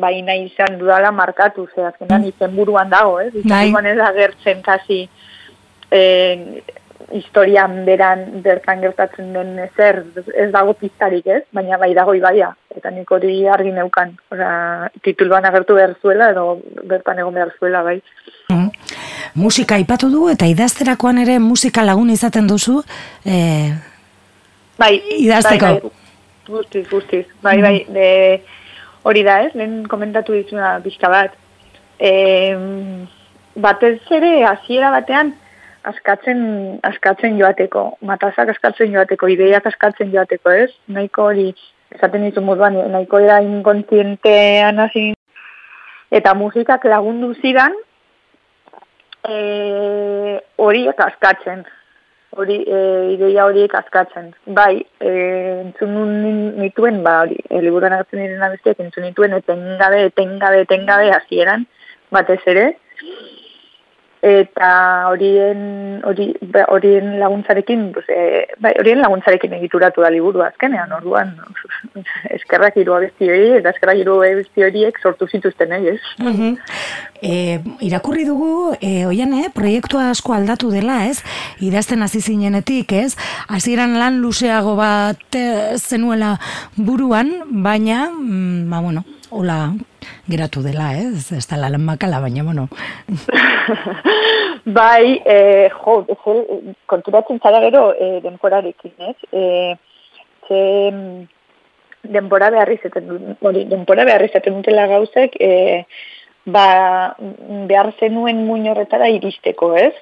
bai 0.00 0.22
nahi 0.22 0.48
izan 0.48 0.78
dudala 0.80 1.12
markatu, 1.12 1.68
ze 1.74 1.84
azkenan 1.84 2.24
izenburuan 2.24 2.90
dago, 2.90 3.20
ez? 3.20 3.32
Bai. 3.34 3.42
Izenburuan 3.68 3.86
ez 3.86 3.98
agertzen 3.98 4.62
kasi 4.62 5.08
eh, 5.90 6.62
historian 7.12 7.84
beran 7.86 8.24
bertan 8.44 8.80
gertatzen 8.80 9.32
den 9.32 9.58
ezer, 9.64 10.02
ez 10.34 10.50
dago 10.52 10.74
piztarik, 10.76 11.26
ez? 11.26 11.42
Baina 11.52 11.78
bai 11.80 11.92
dago 11.96 12.14
ibaia, 12.16 12.50
eta 12.76 12.90
nik 12.92 13.10
hori 13.12 13.46
argi 13.48 13.72
neukan. 13.76 14.14
Ora, 14.32 14.50
tituluan 15.04 15.44
agertu 15.48 15.76
behar 15.78 15.94
zuela, 16.02 16.30
edo 16.34 16.58
bertan 16.88 17.20
egon 17.20 17.36
behar 17.36 17.54
zuela, 17.58 17.82
bai. 17.82 18.00
mm. 18.48 18.68
musika 19.34 19.76
aipatu 19.76 20.10
du, 20.12 20.28
eta 20.32 20.48
idazterakoan 20.48 21.18
ere 21.24 21.38
musika 21.38 21.84
lagun 21.84 22.10
izaten 22.10 22.48
duzu, 22.48 22.82
e, 23.24 23.38
Bai, 24.78 25.02
Idazteko. 25.18 25.66
Bai, 25.66 25.80
bai, 25.80 26.07
guztiz, 26.48 26.86
guztiz. 26.90 27.26
Bai, 27.42 27.60
bai, 27.62 27.76
de, 27.88 28.08
hori 29.06 29.22
da 29.26 29.42
ez, 29.46 29.52
lehen 29.54 29.84
komentatu 29.90 30.34
dizuna 30.36 30.78
pixka 30.84 31.10
bat. 31.12 31.36
E, 31.98 32.10
batez 33.58 33.98
ere, 34.14 34.32
hasiera 34.48 34.90
batean, 34.94 35.32
askatzen, 35.88 36.40
askatzen 36.86 37.38
joateko, 37.40 37.84
matazak 38.10 38.52
askatzen 38.54 38.92
joateko, 38.94 39.30
ideiak 39.32 39.66
askatzen 39.70 40.12
joateko, 40.14 40.54
ez? 40.64 40.70
Nahiko 40.94 41.28
hori, 41.30 41.48
esaten 41.94 42.26
dizu 42.26 42.44
moduan, 42.44 42.76
nahiko 42.92 43.22
era 43.24 43.40
inkontzientean 43.44 44.82
hasi 44.84 45.12
eta 46.14 46.32
musikak 46.34 46.84
lagundu 46.88 47.34
zidan, 47.40 47.74
e, 49.28 50.38
horiek 50.56 51.00
askatzen 51.04 51.66
hori 52.36 52.58
e, 52.64 52.80
ideia 53.14 53.46
horiek 53.46 53.74
askatzen. 53.74 54.32
Bai, 54.58 54.84
e, 55.00 55.12
entzun 55.64 55.94
nituen, 56.58 57.02
ba, 57.02 57.22
hori, 57.24 57.38
e, 57.48 57.62
liburuan 57.64 57.96
agertzen 57.96 58.24
diren 58.24 58.44
abestiak 58.48 58.82
entzun 58.84 59.06
nituen, 59.08 59.36
etengabe, 59.38 60.04
etengabe, 60.10 60.64
etengabe 60.66 61.10
hasieran 61.16 61.66
batez 62.14 62.40
ere, 62.46 62.68
eta 64.22 64.70
horien 65.10 66.00
hori 66.04 66.32
ba, 66.42 66.64
horien 66.74 67.18
laguntzarekin 67.20 67.92
pues, 67.94 68.06
e, 68.08 68.46
bai, 68.58 68.72
horien 68.80 69.02
laguntzarekin 69.02 69.52
egituratu 69.60 70.02
da 70.02 70.10
liburu 70.10 70.42
azkenean 70.42 70.92
orduan 70.96 71.34
eskerrak 72.36 72.76
hiru 72.80 72.96
abesti 72.96 73.30
hori 73.30 73.50
eta 73.60 73.70
eskerrak 73.74 74.00
hiru 74.02 74.18
abesti 74.26 74.66
horiek 74.66 74.98
sortu 75.02 75.28
zituzten 75.30 75.72
eh, 75.72 75.82
ez 75.94 76.00
Mhm. 76.18 76.56
E, 77.22 77.58
irakurri 77.82 78.24
dugu, 78.24 78.76
e, 78.80 79.06
oian, 79.06 79.32
eh, 79.34 79.48
proiektua 79.54 80.10
asko 80.10 80.34
aldatu 80.34 80.70
dela, 80.70 81.06
ez? 81.06 81.24
Idazten 81.58 82.02
hasi 82.02 82.20
zinenetik, 82.20 82.92
ez? 82.92 83.16
Hasieran 83.48 83.98
lan 83.98 84.20
luzeago 84.22 84.76
bat 84.78 85.34
eh, 85.34 85.74
zenuela 85.78 86.36
buruan, 86.76 87.32
baina, 87.50 88.08
mm, 88.10 88.70
ba, 88.70 88.80
bueno, 88.80 89.04
hola 89.30 89.72
geratu 90.28 90.62
dela, 90.62 90.92
ez? 90.96 91.32
Ez 91.32 91.46
da 91.48 91.56
lan 91.56 91.80
makala, 91.84 92.20
baina, 92.20 92.42
bueno. 92.44 92.68
bai, 94.78 95.20
e, 95.24 95.68
jo, 95.72 96.04
ez, 96.08 96.74
konturatzen 96.86 97.40
zara 97.42 97.60
gero 97.64 97.92
e, 97.94 98.20
denporarekin, 98.24 98.94
ez? 98.98 99.16
E, 99.32 99.42
ze, 100.48 100.60
mm, 100.92 102.12
denbora 102.14 102.50
behar 102.54 102.72
izaten 102.72 103.08
du, 103.08 103.18
hori, 103.40 103.64
denbora 103.70 104.04
behar 104.08 104.24
izaten 104.28 104.60
dutela 104.60 104.86
gauzek, 104.90 105.36
e, 105.40 105.84
ba, 106.44 106.68
mm, 107.18 107.66
behar 107.72 107.92
zenuen 107.98 108.44
muin 108.46 108.68
horretara 108.68 109.10
iristeko, 109.12 109.74
ez? 109.76 109.94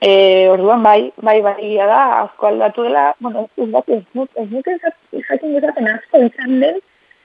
E, 0.00 0.12
orduan 0.48 0.82
bai, 0.82 1.10
bai, 1.20 1.40
bai, 1.44 1.74
da, 1.76 2.02
asko 2.22 2.50
aldatu 2.50 2.86
dela, 2.86 3.10
bueno, 3.20 3.48
ez 3.56 3.68
dut, 3.72 3.90
ez 3.90 4.04
dut, 4.14 4.30
ez 4.36 4.48
dut 4.54 4.70
ez 4.74 5.24
jakin 5.28 5.58
dezaten 5.58 5.90
asko 5.94 6.22
izan 6.30 6.62
den, 6.62 6.80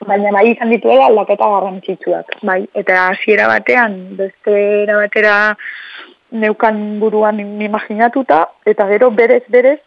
baina 0.08 0.32
bai 0.32 0.46
izan 0.52 0.72
dituela 0.74 1.10
aldaketa 1.10 1.50
garrantzitsuak, 1.56 2.38
bai, 2.44 2.62
eta 2.82 3.10
hasiera 3.10 3.48
batean, 3.52 3.98
beste 4.20 4.56
era 4.84 4.98
batera 5.02 5.36
neukan 6.32 7.00
buruan 7.00 7.40
imaginatuta, 7.40 8.46
eta 8.66 8.88
gero 8.92 9.12
berez, 9.12 9.44
berez, 9.50 9.80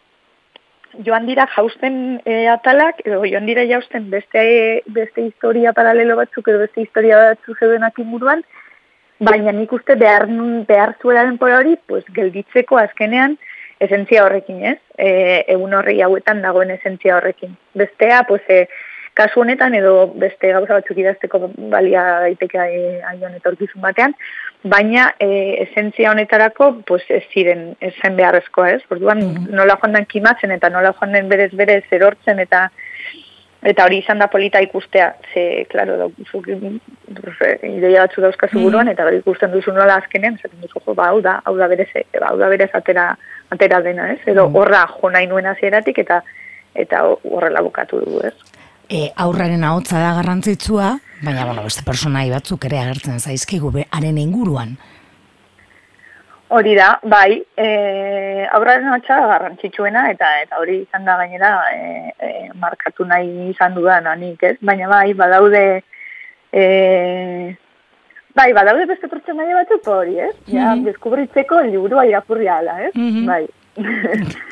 joan 1.05 1.27
dira 1.27 1.47
jausten 1.55 2.21
e, 2.25 2.47
atalak, 2.49 3.03
edo 3.05 3.21
joan 3.25 3.47
dira 3.47 3.67
jausten 3.69 4.09
beste, 4.11 4.83
beste 4.87 5.27
historia 5.27 5.73
paralelo 5.77 6.17
batzuk, 6.17 6.49
edo 6.49 6.65
beste 6.65 6.83
historia 6.83 7.21
batzuk 7.31 7.59
zeudenak 7.59 7.99
inguruan, 8.03 8.43
baina 9.19 9.53
nik 9.53 9.73
uste 9.75 9.95
behar, 9.99 10.27
behar 10.67 10.97
zuela 11.03 11.25
denpora 11.27 11.59
hori, 11.61 11.77
pues, 11.87 12.05
gelditzeko 12.15 12.79
azkenean 12.79 13.37
esentzia 13.83 14.25
horrekin, 14.25 14.63
ez? 14.73 14.79
E, 14.99 15.11
egun 15.55 15.75
horrei 15.79 16.01
hauetan 16.03 16.43
dagoen 16.43 16.71
esentzia 16.75 17.17
horrekin. 17.19 17.55
Bestea, 17.79 18.25
pues, 18.27 18.43
e, 18.49 18.67
kasu 19.19 19.43
honetan 19.43 19.75
edo 19.75 19.95
beste 20.15 20.53
gauza 20.55 20.79
batzuk 20.79 20.99
idazteko 21.03 21.51
balia 21.75 22.05
daiteke 22.25 22.61
aion 22.61 23.35
etorkizun 23.39 23.83
batean, 23.83 24.15
baina 24.63 25.09
e, 25.21 25.29
esentzia 25.65 26.13
honetarako 26.13 26.71
pues, 26.87 27.05
ez 27.09 27.25
ziren 27.33 27.73
ez 27.81 27.95
zen 28.03 28.19
beharrezkoa, 28.19 28.71
ez? 28.77 28.83
Orduan 28.95 29.23
nola 29.51 29.79
joan 29.81 29.97
den 29.99 30.07
kimatzen 30.11 30.55
eta 30.55 30.71
nola 30.75 30.95
joan 30.99 31.15
den 31.17 31.31
berez 31.31 31.51
berez 31.57 31.85
erortzen 31.99 32.43
eta 32.47 32.69
eta 33.67 33.85
hori 33.89 33.99
izan 33.99 34.21
da 34.23 34.29
polita 34.31 34.61
ikustea, 34.63 35.09
ze, 35.33 35.65
klaro, 35.71 35.97
da, 35.99 36.07
zuk, 36.31 36.47
ideia 37.67 38.05
batzu 38.05 38.23
dauzkazu 38.23 38.61
buruan, 38.63 38.87
eta 38.93 39.03
hori 39.09 39.19
ikusten 39.19 39.51
duzu 39.51 39.75
nola 39.75 39.97
azkenean, 39.99 40.37
esaten 40.39 40.61
duzu, 40.63 40.79
jo, 40.85 40.95
ba, 40.95 41.09
hau 41.11 41.19
da, 41.25 41.41
hau 41.43 41.57
da 41.59 41.67
berez, 41.67 41.89
hau 42.23 42.37
da 42.39 42.53
berez 42.53 42.69
atera, 42.79 43.09
atera 43.51 43.81
dena, 43.83 44.13
ez? 44.15 44.21
Edo 44.31 44.47
horra 44.55 44.85
jo 44.93 45.11
nahi 45.11 45.27
nuen 45.27 45.51
hasieratik 45.51 45.99
eta 46.05 46.23
eta 46.79 47.03
horrela 47.09 47.65
bukatu 47.67 47.99
du, 48.05 48.23
ez? 48.23 48.58
E, 48.89 49.13
aurraren 49.17 49.65
ahotza 49.69 49.99
da 50.01 50.15
garrantzitsua, 50.17 50.95
baina, 51.21 51.45
bueno, 51.45 51.63
beste 51.67 51.83
personai 51.85 52.31
batzuk 52.33 52.65
ere 52.65 52.79
agertzen 52.81 53.21
zaizkigu 53.21 53.73
haren 53.93 54.17
inguruan. 54.17 54.79
Hori 56.49 56.73
da, 56.75 56.95
bai, 57.05 57.43
e, 57.61 57.67
aurraren 58.57 58.89
hotxa 58.95 59.19
garrantzitsuena, 59.29 60.07
eta 60.15 60.31
eta 60.41 60.57
hori 60.63 60.79
izan 60.87 61.05
da 61.05 61.19
gainera 61.21 61.51
e, 61.75 62.13
e, 62.17 62.31
markatu 62.57 63.05
nahi 63.05 63.51
izan 63.51 63.75
dudan 63.77 64.09
nik, 64.17 64.43
ez? 64.43 64.57
Baina 64.65 64.89
bai, 64.89 65.13
badaude, 65.13 65.83
e, 66.51 66.65
bai, 68.33 68.49
badaude 68.57 68.89
beste 68.89 69.13
pertsonaia 69.13 69.61
batzuk 69.61 69.93
hori, 69.93 70.17
ez? 70.31 70.33
Ja, 70.49 70.73
deskubritzeko 70.89 71.61
liburua 71.69 72.07
irakurri 72.09 72.49
ala, 72.49 72.81
ez? 72.89 72.95
Mhm. 72.95 73.27
Bai. 73.29 73.45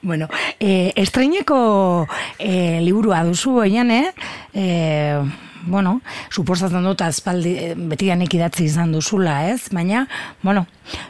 Bueno, 0.00 0.28
e, 0.60 0.92
estreineko 0.94 2.06
e, 2.38 2.78
liburua 2.80 3.24
duzu 3.26 3.56
oian, 3.64 3.90
eh? 3.90 4.12
E, 4.54 5.18
bueno, 5.66 5.96
suposatzen 6.30 6.86
dut 6.86 7.02
azpaldi 7.02 7.54
betidanik 7.90 8.36
idatzi 8.38 8.68
izan 8.68 8.92
duzula, 8.94 9.48
ez? 9.50 9.72
Baina, 9.74 10.06
bueno, 10.42 10.66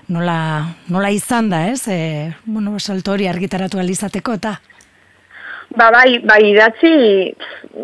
nola, 0.08 0.38
nola 0.88 1.10
izan 1.12 1.50
da, 1.52 1.66
ez? 1.68 1.84
E, 1.92 2.32
bueno, 2.46 2.78
salto 2.80 3.12
hori 3.12 3.28
argitaratu 3.28 3.78
alizateko 3.78 4.38
eta... 4.40 4.56
Ba, 5.76 5.90
bai, 5.92 6.18
bai 6.24 6.40
idatzi, 6.48 6.94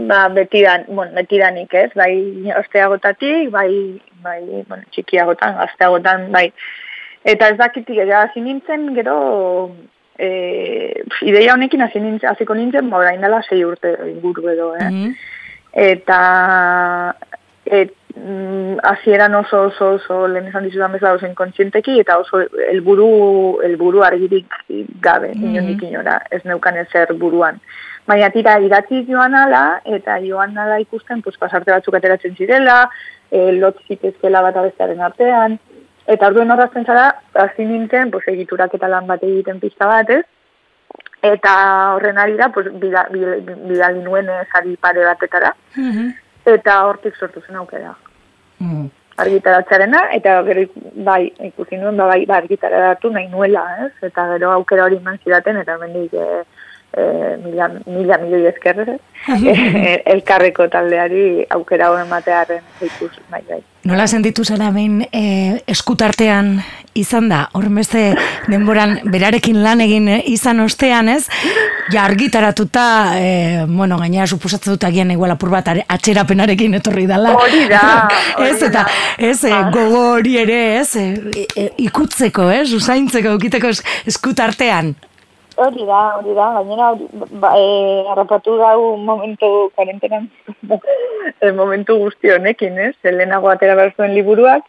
ba, 0.08 0.24
betidan, 0.32 0.86
bueno, 0.88 1.12
betidanik, 1.18 1.74
ez? 1.76 1.90
Bai, 1.94 2.14
osteagotatik, 2.62 3.50
bai, 3.52 4.00
bai, 4.24 4.40
bueno, 4.64 4.82
txikiagotan, 4.96 5.58
gazteagotan, 5.60 6.30
bai. 6.32 6.48
Eta 7.24 7.48
ez 7.48 7.56
dakitik, 7.56 7.98
eta 8.04 8.22
hasi 8.26 8.40
nintzen, 8.44 8.90
gero, 8.94 9.70
e, 10.18 11.02
ideia 11.24 11.54
honekin 11.54 11.80
hasi 11.80 12.00
nintzen, 12.00 12.28
hasiko 12.30 12.54
nintzen, 12.54 12.90
ba, 12.90 13.00
orain 13.00 13.20
dela 13.24 13.40
sei 13.48 13.64
urte 13.64 13.94
inguru 14.10 14.48
edo, 14.52 14.74
eh? 14.76 14.90
Mhm. 14.90 15.14
Eta, 15.72 16.18
et, 17.64 17.94
mm, 18.14 18.76
hasieran 18.82 19.34
oso 19.34 19.62
oso 19.70 19.94
oso 19.94 20.28
lehen 20.28 20.46
esan 20.48 20.68
dizudan 20.68 20.92
bezala 20.92 21.16
oso 21.16 21.26
inkontzienteki 21.26 21.98
eta 22.00 22.18
oso 22.18 22.44
helburu 22.70 23.08
helburu 23.64 24.04
argirik 24.04 24.52
gabe 25.00 25.32
Mhm. 25.34 25.48
inondik 25.48 25.82
inora 25.82 26.20
ez 26.30 26.44
neukan 26.44 26.76
ezer 26.76 27.14
buruan. 27.14 27.58
Baina 28.06 28.28
tira 28.30 28.58
idatzi 28.60 29.06
joan 29.08 29.34
ala 29.34 29.80
eta 29.84 30.18
joan 30.20 30.58
ala 30.58 30.78
ikusten 30.78 31.22
pues, 31.22 31.38
pasarte 31.38 31.70
batzuk 31.72 31.94
ateratzen 31.94 32.36
zirela, 32.36 32.90
e, 33.30 33.52
lot 33.52 33.80
zitezkela 33.88 34.42
bat 34.42 34.56
abestearen 34.56 35.00
artean, 35.00 35.58
eta 36.06 36.26
orduen 36.26 36.50
horrazten 36.50 36.84
zara, 36.84 37.20
hasi 37.34 37.64
nintzen, 37.64 38.10
pues, 38.10 38.26
egiturak 38.28 38.74
eta 38.74 38.88
lan 38.88 39.06
bat 39.06 39.22
egiten 39.22 39.60
pista 39.60 39.86
bat, 39.86 40.10
ez? 40.10 40.24
Eta 41.22 41.94
horren 41.94 42.18
ari 42.18 42.36
da, 42.36 42.48
pues, 42.48 42.66
bida- 42.72 43.08
bida- 43.10 43.38
bidali 43.68 44.02
nuen 44.02 44.28
eh, 44.28 44.42
sari 44.52 44.76
pare 44.76 45.04
batetara, 45.04 45.54
Mhm. 45.76 46.10
eta 46.44 46.86
hortik 46.86 47.16
sortu 47.16 47.40
zen 47.46 47.56
aukera 47.56 47.94
Mm. 48.58 48.86
argitaratzearena, 49.16 50.08
eta 50.12 50.42
gero 50.42 50.68
bai, 50.96 51.32
ikusi 51.38 51.76
nuen, 51.76 51.96
ba, 51.96 52.06
bai, 52.06 52.26
ba, 52.26 52.36
argitaratu 52.36 53.10
nahi 53.10 53.28
nuela, 53.28 53.64
ez? 53.86 53.92
Eta 54.02 54.26
gero 54.32 54.50
aukera 54.50 54.84
hori 54.84 54.96
eman 54.96 55.18
zidaten, 55.24 55.56
eta 55.56 55.78
mendik 55.78 56.12
e, 56.14 56.44
e, 56.96 57.36
mila, 57.44 57.68
mila 57.86 58.18
milioi 58.22 58.46
esker, 58.52 58.80
ez? 58.88 59.00
e, 59.34 60.02
elkarreko 60.14 60.68
taldeari 60.72 61.44
aukera 61.56 61.90
hori 61.92 62.02
ematearen 62.06 62.60
ikus, 62.80 63.12
bai, 63.30 63.42
bai. 63.48 63.60
Nola 63.84 64.06
sentitu 64.08 64.44
zara 64.48 64.70
behin 64.72 65.02
e, 65.12 65.60
eskutartean 65.68 66.54
izan 66.96 67.26
da, 67.28 67.42
hormeste 67.52 68.14
denboran 68.48 69.00
berarekin 69.12 69.58
lan 69.64 69.82
egin 69.84 70.06
eh, 70.08 70.20
izan 70.30 70.60
ostean, 70.64 71.08
ez? 71.12 71.26
Ja 71.92 72.04
argitaratuta, 72.06 72.84
e, 73.18 73.64
bueno, 73.68 73.98
gainera 74.00 74.26
suposatzen 74.30 74.72
dut 74.76 74.86
agian 74.88 75.10
igual 75.12 75.34
apur 75.34 75.50
bat 75.52 75.68
are- 75.68 75.84
atxerapenarekin 75.90 76.78
etorri 76.78 77.04
dala. 77.10 77.34
Hori 77.36 77.66
da, 77.68 77.82
ez, 78.46 78.62
eta, 78.62 78.86
ez, 79.18 79.40
e, 79.44 79.52
gogo 79.74 80.04
hori 80.14 80.38
ere, 80.46 80.60
ez, 80.78 80.94
e, 80.96 81.46
e, 81.56 81.66
ikutzeko, 81.88 82.48
ez, 82.54 82.70
usaintzeko, 82.78 83.34
ukiteko 83.40 83.74
es- 83.74 83.82
eskutartean. 84.06 84.94
Hori 85.56 85.84
da, 85.86 86.00
hori 86.18 86.34
da, 86.34 86.50
gainera 86.56 86.90
hori, 86.92 87.08
ba, 87.38 87.52
e, 87.54 87.66
harrapatu 88.10 88.56
dau 88.58 88.96
momentu 88.96 89.70
karentenan, 89.76 90.28
e, 91.42 91.50
momentu 91.52 91.98
guzti 92.00 92.32
honekin, 92.34 92.78
ez? 92.88 92.94
Lehenago 93.06 93.52
atera 93.52 93.76
behar 93.78 93.94
zuen 93.94 94.16
liburuak, 94.16 94.66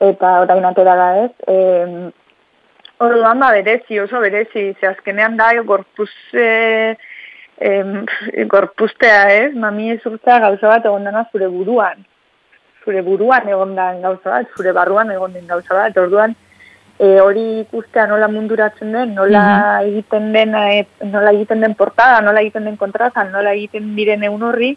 eta 0.00 0.30
orain 0.46 0.64
atera 0.70 0.96
da, 1.00 1.08
ez? 1.26 1.32
E, 1.48 2.12
Orduan, 3.04 3.40
ba, 3.42 3.50
berezi, 3.50 3.98
oso 3.98 4.20
berezi, 4.22 4.68
ze 4.80 4.86
azkenean 4.86 5.36
da, 5.36 5.50
gorpuz, 5.66 6.10
e, 6.32 6.96
em, 7.58 8.04
gorpuztea, 8.48 9.22
ez? 9.34 9.54
Mami 9.58 9.90
ezurtzea 9.96 10.38
gauza 10.46 10.70
bat 10.70 10.86
egon 10.86 11.04
dena 11.04 11.24
zure 11.32 11.48
buruan. 11.50 12.04
Zure 12.84 13.02
buruan 13.02 13.48
egon 13.48 13.74
den 13.74 14.00
gauza 14.04 14.30
bat, 14.30 14.56
zure 14.56 14.72
barruan 14.72 15.10
egon 15.10 15.34
den 15.34 15.50
gauza 15.50 15.74
bat, 15.74 15.98
orduan, 15.98 16.36
e, 16.98 17.20
hori 17.20 17.44
ikustea 17.60 18.06
nola 18.06 18.28
munduratzen 18.28 18.92
den, 18.92 19.14
nola 19.14 19.44
egiten 19.82 20.32
den 20.32 20.54
e, 20.54 20.86
nola 21.04 21.32
egiten 21.32 21.64
den 21.64 21.74
portada, 21.74 22.20
nola 22.22 22.42
egiten 22.44 22.68
den 22.68 22.76
kontrazan, 22.80 23.32
nola 23.34 23.54
egiten 23.54 23.94
diren 23.96 24.22
egun 24.22 24.46
horri, 24.50 24.74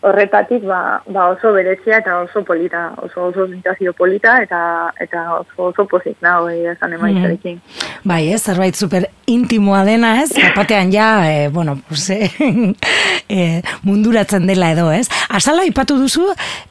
horretatik 0.00 0.62
ba, 0.62 1.02
ba 1.06 1.28
oso 1.32 1.52
berezia 1.52 1.98
eta 1.98 2.20
oso 2.22 2.44
polita, 2.44 2.92
oso 3.02 3.28
oso 3.28 3.46
sensazio 3.48 3.92
polita 3.92 4.36
eta 4.42 4.92
eta 5.00 5.24
oso 5.40 5.70
oso 5.72 5.86
pozik 5.90 6.16
nago 6.22 6.48
egia 6.50 6.72
esan 6.76 6.92
emaitzarekin. 6.94 7.58
Bai, 8.04 8.28
ez, 8.32 8.42
zerbait 8.42 8.74
super 8.78 9.08
intimoa 9.26 9.82
dena, 9.84 10.14
ez? 10.22 10.30
Batean 10.58 10.92
ja, 10.92 11.08
e, 11.30 11.48
bueno, 11.48 11.78
pues, 11.88 12.10
e, 12.10 12.30
e, 13.28 13.62
munduratzen 13.82 14.46
dela 14.46 14.70
edo, 14.72 14.92
ez? 14.92 15.08
Asala 15.28 15.66
ipatu 15.66 15.98
duzu, 15.98 16.28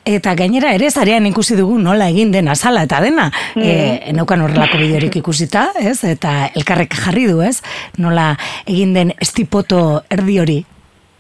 eta 0.07 0.35
gainera 0.39 0.71
ere 0.77 0.89
zarean 0.91 1.27
ikusi 1.27 1.59
dugu 1.59 1.77
nola 1.83 2.07
egin 2.13 2.31
den 2.31 2.47
asala 2.47 2.85
eta 2.87 3.01
dena. 3.03 3.27
E, 3.55 4.13
neukan 4.15 4.45
horrelako 4.45 4.79
bideorik 4.79 5.19
ikusita, 5.19 5.69
ez? 5.83 5.99
Eta 6.07 6.47
elkarrek 6.55 6.95
jarri 6.95 7.27
du, 7.27 7.41
ez? 7.43 7.59
Nola 7.99 8.31
egin 8.65 8.95
den 8.95 9.13
estipoto 9.19 10.03
erdi 10.09 10.39
hori. 10.39 10.59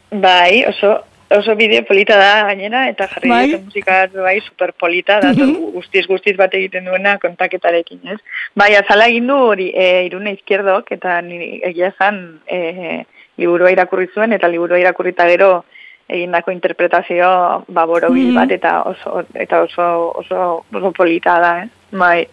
Bai, 0.07 0.63
oso 0.63 1.01
oso 1.29 1.55
bideo 1.55 1.83
polita 1.85 2.15
da 2.17 2.45
gainera 2.47 2.87
eta 2.89 3.07
jarri 3.07 3.29
Bai. 3.29 3.57
musika 3.63 4.07
bai 4.13 4.39
super 4.41 4.73
polita 4.73 5.19
da 5.19 5.33
guztiz 5.73 6.05
guztiz 6.07 6.35
bat 6.37 6.53
egiten 6.53 6.85
duena 6.85 7.17
kontaketarekin, 7.19 7.99
ez? 8.13 8.19
Bai, 8.55 8.73
azala 8.75 9.07
egin 9.11 9.27
du 9.27 9.35
hori 9.35 9.71
e, 9.75 10.05
irune 10.07 10.33
izquierdok 10.37 10.91
eta 10.95 11.21
ni 11.21 11.59
egia 11.63 11.91
esan 11.91 12.39
e, 12.47 13.03
liburua 13.37 13.71
irakurri 13.71 14.07
zuen 14.13 14.33
eta 14.33 14.47
liburua 14.47 14.79
irakurrita 14.79 15.27
gero 15.27 15.65
egindako 16.07 16.53
interpretazio 16.55 17.29
ba 17.67 17.85
borobil 17.85 18.33
bat 18.35 18.51
eta 18.55 18.81
oso 18.87 19.25
eta 19.33 19.61
oso 19.67 19.87
oso 20.23 20.63
oso 20.73 20.91
polita 20.91 21.39
da, 21.43 21.53
eh? 21.63 21.69
Bai. 21.91 22.27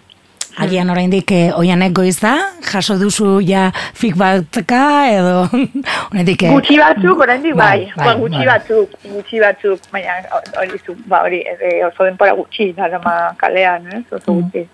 Agian 0.56 0.90
oraindik 0.90 1.32
eh, 1.34 1.50
oianek 1.58 1.92
goiz 1.96 2.20
da, 2.22 2.34
jaso 2.62 2.94
duzu 3.00 3.40
ja 3.42 3.70
fik 3.98 4.14
batka 4.20 4.82
edo 5.10 5.48
oraindik 6.12 6.44
eh, 6.46 6.52
Gutxi 6.54 6.76
batzuk, 6.78 7.24
oraindik 7.26 7.56
bai, 7.58 7.90
bai, 7.96 8.04
ba, 8.06 8.14
gutxi 8.20 8.38
bai. 8.38 8.46
batzuk, 8.52 8.94
gutxi 9.16 9.40
batzuk, 9.42 9.88
baina 9.90 10.14
hori 10.62 10.78
zu, 10.84 10.94
ba, 11.10 11.24
hori 11.26 11.40
e, 11.42 11.72
oso 11.88 12.06
denpora 12.06 12.36
gutxi, 12.38 12.70
darama 12.76 13.34
kalean, 13.40 13.88
ez, 13.98 14.04
oso 14.12 14.30
Mm. 14.30 14.42
gutxi. 14.42 14.68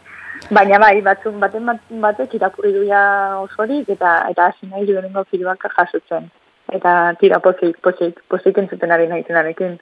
Baina 0.50 0.78
bai, 0.82 1.00
batzuk 1.06 1.38
baten 1.40 1.66
bat, 1.66 1.80
batek 2.04 2.34
irakurri 2.34 2.72
du 2.76 2.84
ja 2.88 3.02
osorik 3.40 3.88
eta 3.88 4.12
eta 4.30 4.50
hasi 4.50 4.66
nahi 4.66 4.86
lehenengo 4.86 5.24
feedbacka 5.30 5.68
jasotzen. 5.78 6.28
Eta 6.72 7.14
tira 7.20 7.38
pozik, 7.40 7.80
pozik, 7.82 8.20
pozik 8.28 8.58
entzuten 8.58 8.90
ari 8.92 9.08
nahitenarekin. 9.08 9.78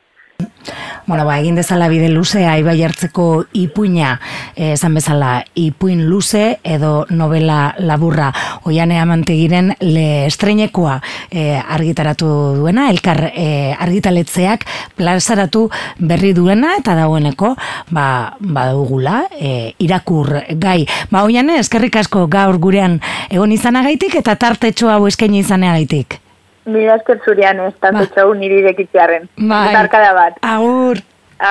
Bueno, 1.09 1.25
ba, 1.25 1.39
egin 1.41 1.57
dezala 1.57 1.89
bide 1.89 2.11
luzea 2.13 2.59
ibai 2.61 2.77
hartzeko 2.85 3.47
ipuina, 3.57 4.19
eh, 4.55 4.75
esan 4.75 4.99
bezala 4.99 5.45
ipuin 5.57 6.05
luze 6.05 6.59
edo 6.63 7.07
novela 7.09 7.75
laburra. 7.79 8.29
Oiane 8.69 8.99
amantegiren 9.01 9.73
le 9.81 10.27
estreinekoa 10.27 10.99
eh, 11.31 11.57
argitaratu 11.57 12.29
duena, 12.59 12.91
elkar 12.91 13.23
eh, 13.33 13.75
argitaletzeak 13.79 14.69
plazaratu 15.01 15.71
berri 15.99 16.35
duena 16.37 16.77
eta 16.77 16.95
dagoeneko 16.99 17.55
ba, 17.91 18.37
badugula 18.39 19.25
eh, 19.41 19.73
irakur 19.79 20.43
gai. 20.61 20.83
Ba, 21.11 21.25
oiane, 21.25 21.57
eskerrik 21.65 21.97
asko 22.05 22.27
gaur 22.29 22.61
gurean 22.61 23.01
egon 23.31 23.53
izanagaitik 23.57 24.21
eta 24.21 24.37
tartetxo 24.37 24.93
hau 24.93 25.07
eskaini 25.09 25.41
izanagaitik. 25.41 26.21
Mila 26.69 26.97
esker 27.01 27.21
zurean 27.25 27.61
ez, 27.67 27.75
tanto 27.81 28.05
Ba. 28.29 28.35
niri 28.41 28.59
irekitzearen. 28.63 29.29
Bai. 29.37 29.73
Barkada 29.75 30.13
bat. 30.21 30.39
Agur! 30.43 31.01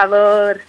Agur. 0.02 0.62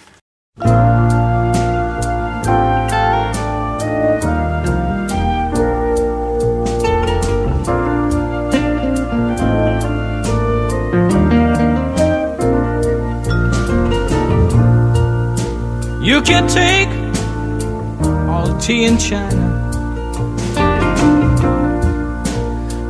You 16.01 16.23
can 16.23 16.49
take 16.49 16.89
all 18.29 18.47
the 18.49 18.59
tea 18.59 18.85
in 18.85 18.97
China, 18.97 19.45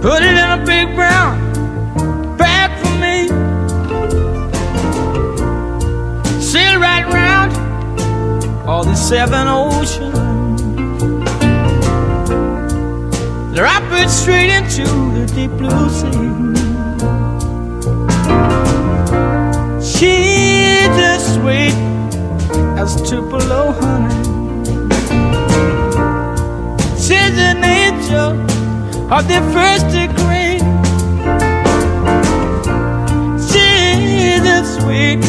put 0.00 0.22
it 0.22 0.36
in 0.42 0.60
a 0.60 0.62
big 0.64 0.94
brown 0.94 1.47
seven 8.98 9.46
oceans, 9.46 10.60
drop 13.54 13.82
it 13.92 14.10
straight 14.10 14.50
into 14.50 14.84
the 15.14 15.24
deep 15.34 15.50
blue 15.52 15.88
sea. 15.88 16.28
She's 19.80 20.96
as 21.12 21.34
sweet 21.34 21.74
as 22.76 22.96
Tupelo 23.08 23.72
honey. 23.80 24.14
She's 26.98 27.38
an 27.50 27.62
angel 27.64 28.32
of 29.12 29.26
the 29.28 29.40
first 29.54 29.86
degree. 29.94 30.58
She's 33.48 34.44
as 34.44 34.66
sweet, 34.76 35.22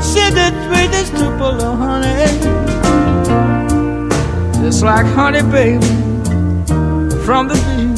she's 0.00 0.32
sweet 0.66 0.92
as 0.94 1.10
Tupelo 1.10 1.74
honey. 1.74 2.57
Just 4.68 4.84
like 4.84 5.06
honey, 5.06 5.40
baby, 5.50 5.82
from 7.24 7.48
the 7.48 7.54
bee. 7.64 7.88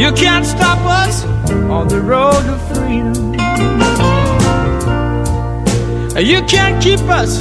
You 0.00 0.10
can't 0.12 0.46
stop 0.46 0.78
us 0.80 1.26
on 1.68 1.88
the 1.88 2.00
road 2.00 2.42
to 2.48 2.56
freedom. 2.72 3.34
You 6.16 6.42
can't 6.46 6.82
keep 6.82 7.00
us, 7.00 7.36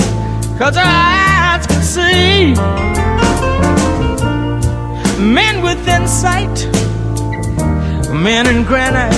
cause 0.57 0.75
our 0.75 0.83
eyes 0.85 1.65
can 1.67 1.81
see. 1.81 2.53
Men 5.23 5.61
within 5.63 6.05
sight, 6.05 6.67
men 8.11 8.45
in 8.53 8.65
granite. 8.65 9.12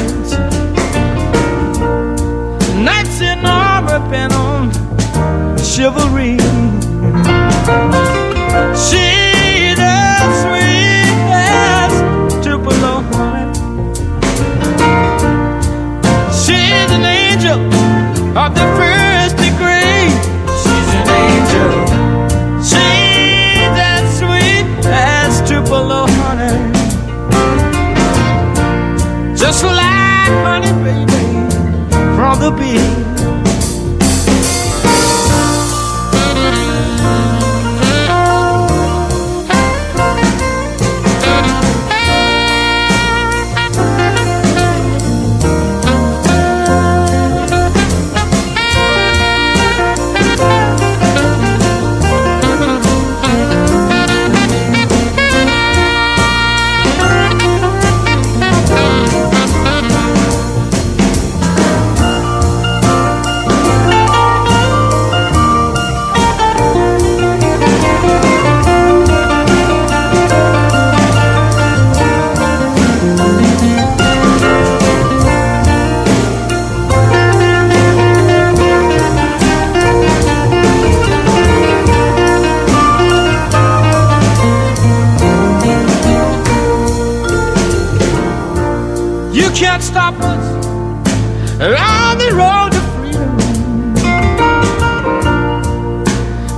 Chivalry. 5.86 6.55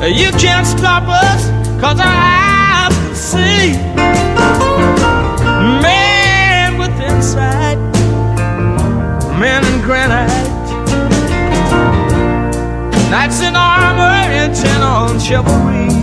You 0.08 0.32
can't 0.32 0.66
stop 0.66 1.04
us 1.04 1.50
cause 1.82 2.00
our 2.00 2.06
eyes 2.08 2.96
can 2.96 3.14
see. 3.14 3.74
Man 5.82 6.78
with 6.78 6.98
insight, 7.02 7.78
man 9.38 9.66
in 9.66 9.82
granite. 9.82 10.32
Knights 13.12 13.42
in 13.42 13.56
armor 13.58 14.32
intent 14.32 14.82
on 14.82 15.20
chivalry. 15.20 15.97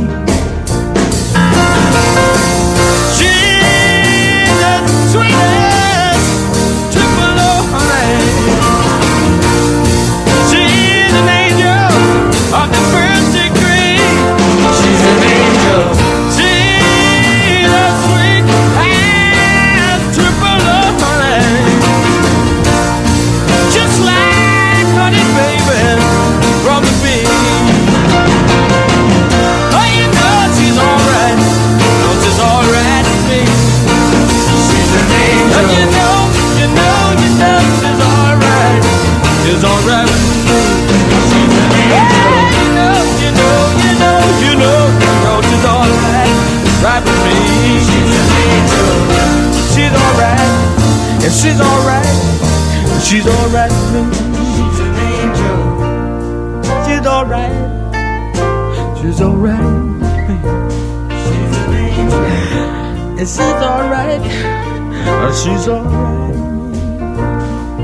And 51.24 51.32
she's 51.32 51.60
alright. 51.60 52.06
She's 53.06 53.26
alright 53.26 53.70
with 53.70 53.92
me. 53.94 54.02
She's 54.54 54.78
an 54.80 54.94
angel. 55.18 55.58
She's 56.84 57.06
alright. 57.06 57.56
She's 59.00 59.20
alright 59.20 59.64
with 59.64 60.00
me. 60.00 60.08
She's 61.24 61.56
an 61.62 61.72
angel. 61.74 62.24
And 63.18 63.28
she's 63.28 63.60
alright. 63.70 64.22
Uh, 65.06 65.32
She's 65.32 65.68
alright. 65.68 66.34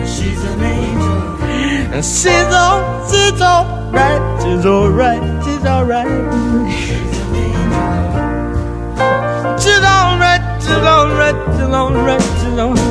She's 0.09 0.43
an 0.45 0.63
angel. 0.63 1.19
And 1.95 2.05
she's 2.05 2.53
all, 2.53 2.81
she's 3.11 3.41
alright. 3.41 4.23
She's 4.43 4.65
alright. 4.67 5.23
She's 5.45 5.65
alright. 5.65 6.07
She's 9.61 9.85
alright. 9.85 10.43
She's 10.63 10.85
alright. 10.85 11.35
She's 11.51 11.63
alright. 11.75 12.23
She's 12.41 12.59
alright. 12.59 12.90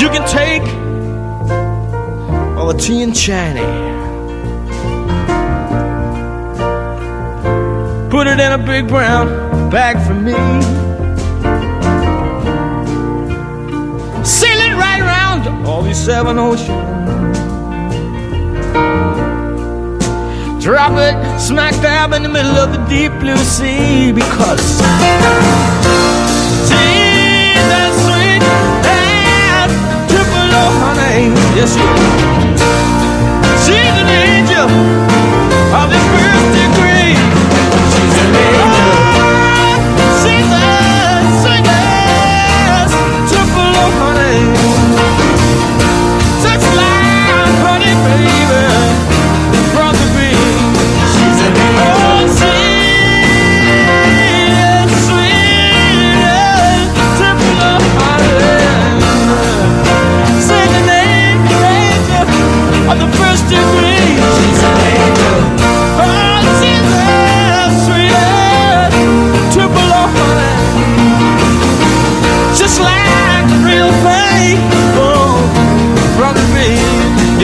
You 0.00 0.08
can 0.08 0.26
take 0.26 0.62
all 2.56 2.68
the 2.72 2.78
tea 2.78 3.02
and 3.02 3.14
Chinese. 3.14 3.60
Put 8.10 8.26
it 8.26 8.40
in 8.40 8.52
a 8.52 8.58
big 8.58 8.88
brown 8.88 9.28
bag 9.68 9.98
for 10.06 10.14
me. 10.14 10.32
Sail 14.24 14.58
it 14.58 14.74
right 14.76 15.02
around 15.02 15.66
all 15.66 15.82
these 15.82 16.02
seven 16.02 16.38
oceans. 16.38 16.68
Drop 20.64 20.92
it 20.96 21.40
smack 21.40 21.74
dab 21.82 22.14
in 22.14 22.22
the 22.22 22.30
middle 22.30 22.56
of 22.56 22.72
the 22.72 22.82
deep 22.86 23.12
blue 23.20 23.36
sea 23.36 24.12
because 24.12 24.80
Yes, 31.54 31.74
she 31.74 31.80
is. 31.80 32.60
She's 33.64 33.94
an 34.00 34.08
angel 34.08 34.99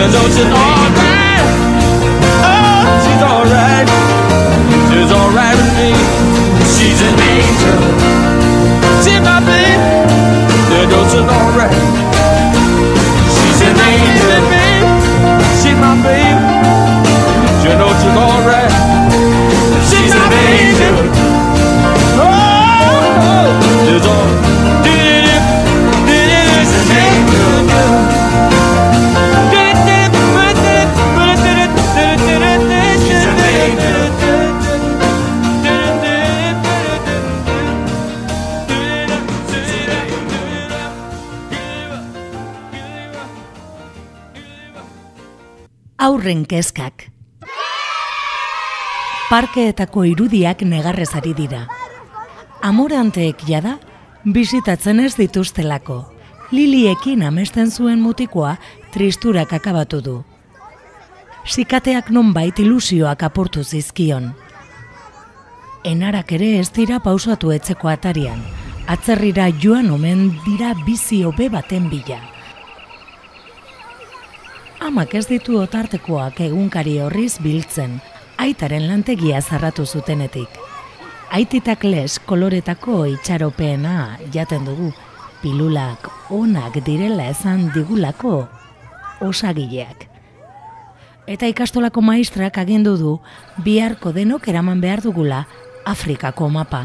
You 0.07 0.13
know 0.13 0.29
she's 0.29 0.39
alright. 0.39 1.47
Oh, 2.47 2.83
she's 3.03 3.23
alright. 3.27 3.89
She's 4.89 5.11
alright 5.11 5.57
with 5.57 5.73
me. 5.75 5.91
She's 6.79 7.03
an 7.03 7.19
angel. 7.19 8.06
Aurren 46.27 46.43
kezkak. 46.43 47.05
Parkeetako 49.31 50.03
irudiak 50.11 50.65
negarrez 50.67 51.13
ari 51.15 51.31
dira. 51.39 51.61
Amoranteek 52.67 53.45
jada, 53.47 53.77
bisitatzen 54.25 55.05
ez 55.05 55.13
dituztelako. 55.15 56.01
Liliekin 56.51 57.23
amesten 57.23 57.71
zuen 57.71 58.03
mutikoa 58.03 58.57
tristurak 58.91 59.55
akabatu 59.55 60.03
du. 60.03 60.19
Sikateak 61.47 62.11
nonbait 62.11 62.59
ilusioak 62.59 63.23
apurtu 63.23 63.63
zizkion. 63.63 64.33
Enarak 65.87 66.33
ere 66.41 66.57
ez 66.59 66.73
dira 66.75 66.99
pausatu 66.99 67.55
etzeko 67.55 67.95
atarian. 67.95 68.43
Atzerrira 68.89 69.53
joan 69.63 69.95
omen 69.95 70.33
dira 70.43 70.75
bizi 70.83 71.23
hobe 71.23 71.53
baten 71.55 71.87
bila. 71.87 72.19
Amak 74.81 75.15
ez 75.17 75.25
ditu 75.25 75.57
otartekoak 75.57 76.41
egunkari 76.45 76.99
horriz 77.01 77.39
biltzen, 77.41 77.95
aitaren 78.37 78.85
lantegia 78.91 79.41
zarratu 79.41 79.87
zutenetik. 79.87 80.49
Aititak 81.33 81.85
les 81.85 82.19
koloretako 82.21 83.07
itxaropeena 83.09 84.19
jaten 84.35 84.67
dugu, 84.69 84.91
pilulak 85.41 86.11
onak 86.31 86.77
direla 86.85 87.31
esan 87.33 87.71
digulako 87.73 88.47
osagileak. 89.25 90.05
Eta 91.27 91.49
ikastolako 91.49 92.03
maistrak 92.05 92.59
agindu 92.61 92.97
du 93.01 93.15
biharko 93.65 94.13
denok 94.13 94.47
eraman 94.49 94.81
behar 94.81 95.01
dugula 95.01 95.47
Afrikako 95.87 96.51
mapa. 96.51 96.85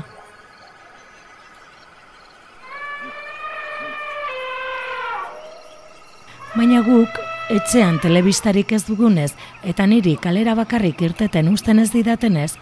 Baina 6.56 6.82
guk 6.88 7.31
etxean 7.50 8.00
telebistarik 8.00 8.72
ez 8.72 8.84
dugunez 8.88 9.32
eta 9.64 9.88
niri 9.88 10.18
kalera 10.22 10.56
bakarrik 10.56 11.02
irteten 11.02 11.50
usten 11.50 11.80
ez 11.80 11.92
didatenez, 11.92 12.54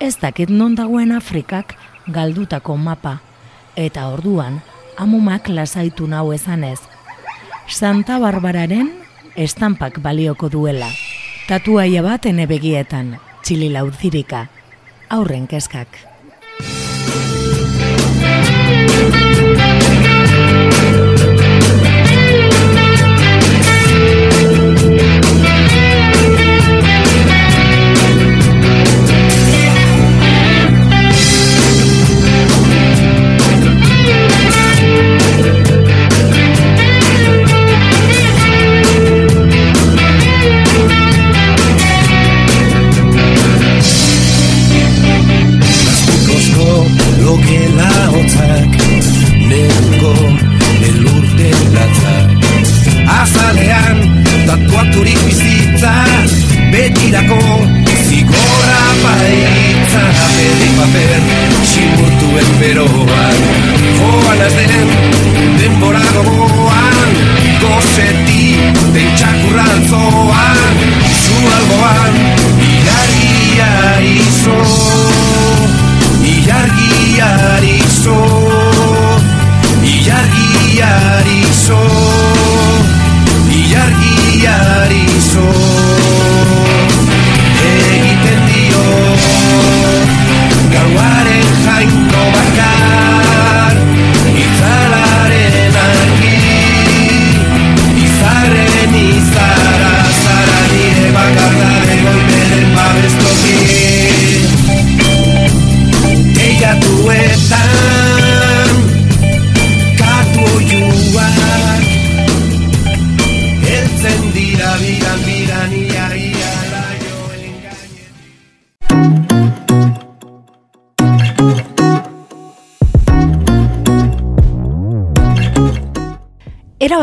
ez 0.00 0.16
dakit 0.20 0.50
non 0.50 0.74
dagoen 0.74 1.12
Afrikak 1.12 1.76
galdutako 2.06 2.76
mapa. 2.76 3.18
Eta 3.76 4.08
orduan, 4.08 4.60
amumak 4.96 5.48
lasaitu 5.48 6.06
nau 6.06 6.32
ezanez. 6.32 6.80
Santa 7.68 8.18
Barbararen 8.18 8.90
estampak 9.36 10.00
balioko 10.02 10.50
duela. 10.52 10.90
Tatuaia 11.48 12.02
bat 12.02 12.26
ene 12.26 12.46
begietan, 12.46 13.16
txili 13.42 13.72
laudzirika. 13.72 14.46
Aurren 15.10 15.46
kezkak. 15.48 16.11
Lokela 47.32 47.90
hotzak 48.12 48.72
Neruko 49.48 50.12
elurte 50.88 51.50
latzak. 51.74 52.28
Azalean 53.20 53.98
tatuaturik 54.46 55.20
bizitza 55.26 55.94
Betirako 56.72 57.40
zigorra 58.06 58.82
baitza 59.02 60.04
Peri 60.36 60.70
paper 60.76 61.22
simurtuen 61.72 62.50
beroan 62.60 63.40
Joan 63.98 64.44
az 64.46 64.54
den 64.60 64.88
denbora 65.58 66.04
gogoan. 66.14 67.10
Gozeti 67.62 68.44
pentsakurra 68.94 69.66
altzoan 69.74 70.76
Zu 71.24 71.36
alboan 71.56 72.14
Ilargia 72.72 73.72
izo 74.16 75.51
Ilargiari 76.42 77.78
zo 78.02 78.18
Ilargiari 79.82 81.40
zo 81.66 81.82
Ilargiari 83.46 85.04
zo. 85.30 85.46
Egiten 87.62 88.42
dio 88.50 88.86
Gauaren 90.74 91.46
jainko 91.64 92.22
bakar 92.34 93.51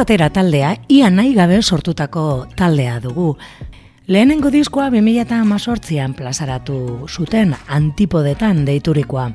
batera 0.10 0.32
taldea, 0.34 0.72
ia 0.90 1.12
nahi 1.14 1.36
gabe 1.36 1.62
sortutako 1.62 2.48
taldea 2.58 2.96
dugu. 3.00 3.38
Lehenengo 4.08 4.50
diskoa 4.50 4.88
2018an 4.90 6.16
plazaratu 6.18 7.06
zuten 7.06 7.54
antipodetan 7.68 8.66
deiturikoa. 8.66 9.28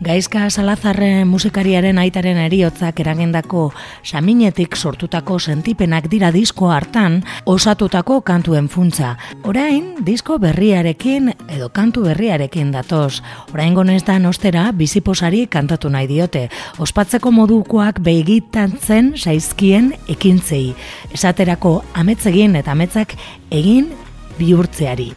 Gaizka 0.00 0.46
Salazarren 0.48 1.28
musikariaren 1.28 1.98
aitaren 2.00 2.38
eriotzak 2.40 3.02
eragendako 3.02 3.66
saminetik 4.00 4.72
sortutako 4.72 5.36
sentipenak 5.38 6.08
dira 6.08 6.30
disko 6.32 6.70
hartan 6.72 7.18
osatutako 7.44 8.22
kantuen 8.24 8.70
funtza. 8.72 9.18
Orain, 9.44 9.92
disko 10.06 10.38
berriarekin 10.40 11.34
edo 11.52 11.68
kantu 11.68 12.06
berriarekin 12.08 12.72
datoz. 12.72 13.20
Orain 13.52 13.76
gonestan 13.76 14.24
ostera 14.24 14.70
biziposari 14.72 15.44
kantatu 15.52 15.92
nahi 15.92 16.08
diote. 16.08 16.46
Ospatzeko 16.80 17.28
modukoak 17.30 18.00
begitatzen 18.00 19.12
zaizkien 19.20 19.92
ekintzei. 20.08 20.70
Esaterako 21.12 21.82
ametzegin 21.92 22.56
eta 22.56 22.72
ametzak 22.72 23.18
egin 23.52 23.92
bihurtzeari. 24.38 25.12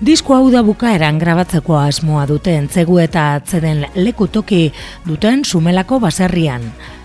Disko 0.00 0.32
hau 0.32 0.46
da 0.48 0.62
bukaeran 0.64 1.18
grabatzeko 1.20 1.74
asmoa 1.76 2.22
duten 2.24 2.70
zegu 2.72 2.94
eta 3.02 3.34
atzeden 3.36 3.82
leku 4.00 4.30
toki 4.32 4.70
duten 5.04 5.42
sumelako 5.44 5.98
baserrian. 6.00 6.62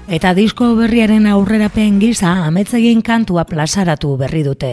Eta 0.08 0.32
disko 0.38 0.70
berriaren 0.78 1.28
aurrerapen 1.28 1.98
gisa 2.00 2.30
ametzegin 2.46 3.02
kantua 3.04 3.43
plazaratu 3.50 4.14
berri 4.22 4.46
dute. 4.48 4.70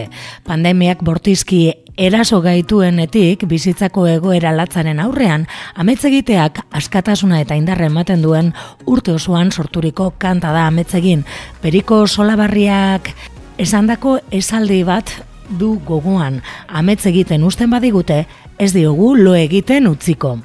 Pandemiak 0.47 1.03
bortizki 1.03 1.65
eraso 1.99 2.39
gaituenetik 2.45 3.43
bizitzako 3.43 4.07
egoera 4.07 4.55
latzaren 4.55 5.03
aurrean, 5.03 5.43
ametzegiteak 5.75 6.63
askatasuna 6.79 7.41
eta 7.43 7.59
indarra 7.59 7.91
ematen 7.91 8.23
duen 8.23 8.53
urte 8.87 9.11
osoan 9.19 9.51
sorturiko 9.51 10.13
kanta 10.17 10.55
da 10.55 10.69
ametzegin. 10.71 11.27
Periko 11.59 12.05
solabarriak 12.07 13.11
esandako 13.59 14.21
esaldi 14.31 14.79
bat 14.87 15.11
du 15.49 15.79
gogoan, 15.85 16.41
amets 16.67 17.05
egiten 17.05 17.43
usten 17.43 17.69
badigute, 17.69 18.25
ez 18.57 18.73
diogu 18.73 19.15
lo 19.15 19.35
egiten 19.35 19.87
utziko. 19.87 20.37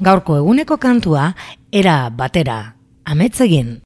Gaurko 0.00 0.36
eguneko 0.42 0.76
kantua, 0.76 1.34
era 1.72 2.08
batera, 2.10 2.76
amets 3.04 3.40
egin. 3.40 3.85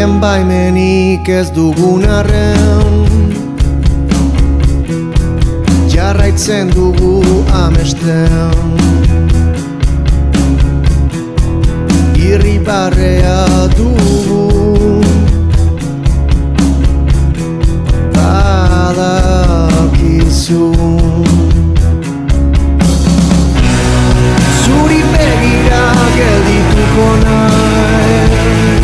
Haien 0.00 0.16
baimenik 0.16 1.28
ez 1.28 1.50
dugun 1.52 2.04
arren. 2.08 3.04
Jarraitzen 5.92 6.70
dugu 6.72 7.20
amesten. 7.52 8.40
Irribarrea 12.16 13.68
dugu. 13.76 14.40
Badakizu. 18.16 19.52
Zuri 24.64 25.00
begira 25.12 25.84
geldituko 26.16 27.06
naiz 27.26 28.79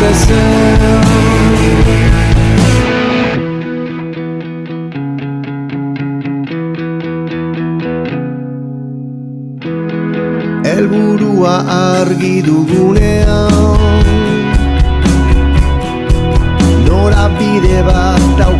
zaitezen 0.00 0.80
Elburua 10.64 11.54
argi 11.68 12.42
dugunean. 12.46 13.78
Nora 16.86 17.28
bide 17.38 17.78
bat 17.88 18.24
daukagu 18.38 18.59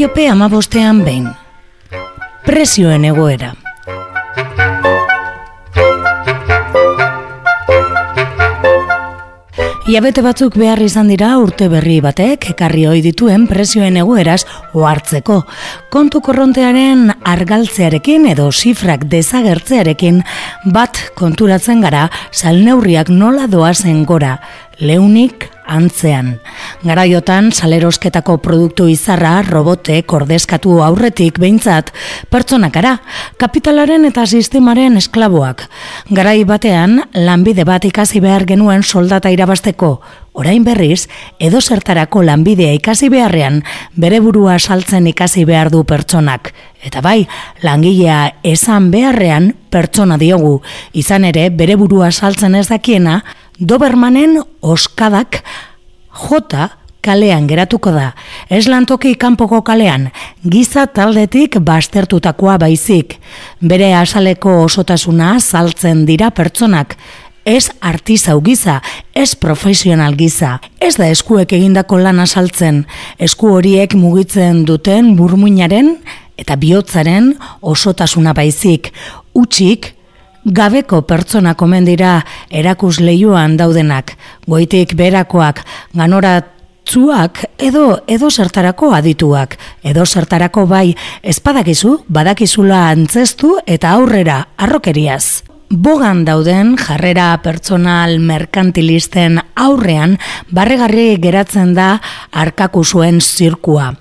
Troiope 0.00 0.30
amabostean 0.32 1.02
behin. 1.04 1.26
Prezioen 2.46 3.02
egoera. 3.04 3.50
Iabete 9.92 10.24
batzuk 10.24 10.56
behar 10.56 10.80
izan 10.80 11.12
dira 11.12 11.34
urte 11.42 11.68
berri 11.68 11.98
batek 12.00 12.48
ekarri 12.54 12.86
ohi 12.88 13.04
dituen 13.04 13.44
prezioen 13.50 14.00
egoeraz 14.00 14.46
ohartzeko. 14.72 15.42
Kontu 15.92 16.24
korrontearen 16.24 17.10
argaltzearekin 17.34 18.24
edo 18.32 18.48
zifrak 18.56 19.04
desagertzearekin 19.12 20.24
bat 20.72 21.04
konturatzen 21.20 21.84
gara 21.84 22.08
salneurriak 22.32 23.12
nola 23.12 23.50
doazen 23.52 24.06
gora, 24.08 24.38
leunik 24.80 25.50
antzean. 25.70 26.34
Garaiotan 26.82 27.50
salerosketako 27.52 28.36
produktu 28.44 28.88
izarra 28.90 29.36
robotek 29.46 30.12
ordezkatu 30.12 30.80
aurretik 30.84 31.38
behintzat 31.42 31.92
pertsonak 32.30 32.74
gara, 32.74 32.96
kapitalaren 33.38 34.04
eta 34.08 34.26
sistemaren 34.26 34.98
esklaboak. 35.00 35.66
Garai 36.10 36.42
batean 36.44 37.02
lanbide 37.14 37.64
bat 37.68 37.86
ikasi 37.86 38.20
behar 38.24 38.46
genuen 38.48 38.82
soldata 38.82 39.30
irabasteko, 39.30 39.98
orain 40.32 40.64
berriz 40.64 41.06
edo 41.38 41.60
zertarako 41.60 42.22
lanbidea 42.26 42.74
ikasi 42.78 43.10
beharrean 43.12 43.62
bere 43.96 44.20
burua 44.20 44.58
saltzen 44.58 45.06
ikasi 45.10 45.44
behar 45.44 45.70
du 45.70 45.84
pertsonak. 45.84 46.52
Eta 46.80 47.02
bai, 47.04 47.26
langilea 47.62 48.20
esan 48.46 48.88
beharrean 48.90 49.52
pertsona 49.70 50.16
diogu, 50.18 50.60
izan 50.96 51.26
ere 51.28 51.50
bere 51.52 51.76
burua 51.76 52.08
saltzen 52.10 52.56
ez 52.56 52.68
dakiena, 52.70 53.20
Dobermanen 53.60 54.38
oskadak 54.62 55.42
jota 56.16 56.70
kalean 57.04 57.44
geratuko 57.46 57.92
da. 57.92 58.14
Ez 58.48 58.64
lantoki 58.72 59.12
kanpoko 59.20 59.60
kalean, 59.62 60.06
giza 60.48 60.86
taldetik 60.86 61.58
bastertutakoa 61.60 62.56
baizik. 62.58 63.18
Bere 63.60 63.92
asaleko 63.98 64.62
osotasuna 64.64 65.34
saltzen 65.40 66.06
dira 66.08 66.30
pertsonak. 66.30 66.96
Ez 67.44 67.68
artizau 67.80 68.40
giza, 68.40 68.80
ez 69.12 69.34
profesional 69.36 70.16
giza. 70.16 70.58
Ez 70.80 70.94
da 70.96 71.12
eskuek 71.12 71.52
egindako 71.52 72.00
lana 72.00 72.24
saltzen. 72.26 72.86
Esku 73.18 73.52
horiek 73.58 73.92
mugitzen 73.92 74.64
duten 74.64 75.14
burmuinaren 75.20 75.98
eta 76.40 76.56
bihotzaren 76.56 77.34
osotasuna 77.60 78.32
baizik. 78.32 78.92
Utxik, 79.36 79.94
Gabeko 80.44 81.02
pertsona 81.04 81.52
komen 81.54 81.84
dira 81.84 82.20
erakus 82.48 82.98
leioan 83.00 83.58
daudenak, 83.60 84.14
goitik 84.48 84.94
berakoak, 84.96 85.60
ganora 85.92 86.40
Zuak 86.90 87.44
edo 87.62 88.00
edo 88.10 88.30
zertarako 88.30 88.88
adituak, 88.96 89.58
edo 89.86 90.06
zertarako 90.06 90.64
bai 90.66 90.96
ezpadakizu, 91.22 92.00
badakizula 92.08 92.88
antzestu 92.90 93.52
eta 93.66 93.92
aurrera 93.94 94.40
arrokeriaz. 94.56 95.44
Bogan 95.70 96.24
dauden 96.26 96.74
jarrera 96.80 97.28
pertsonal 97.44 98.16
merkantilisten 98.18 99.38
aurrean 99.54 100.16
barregarri 100.50 101.14
geratzen 101.22 101.76
da 101.76 101.92
arkakusuen 102.32 103.20
zirkua. 103.20 103.92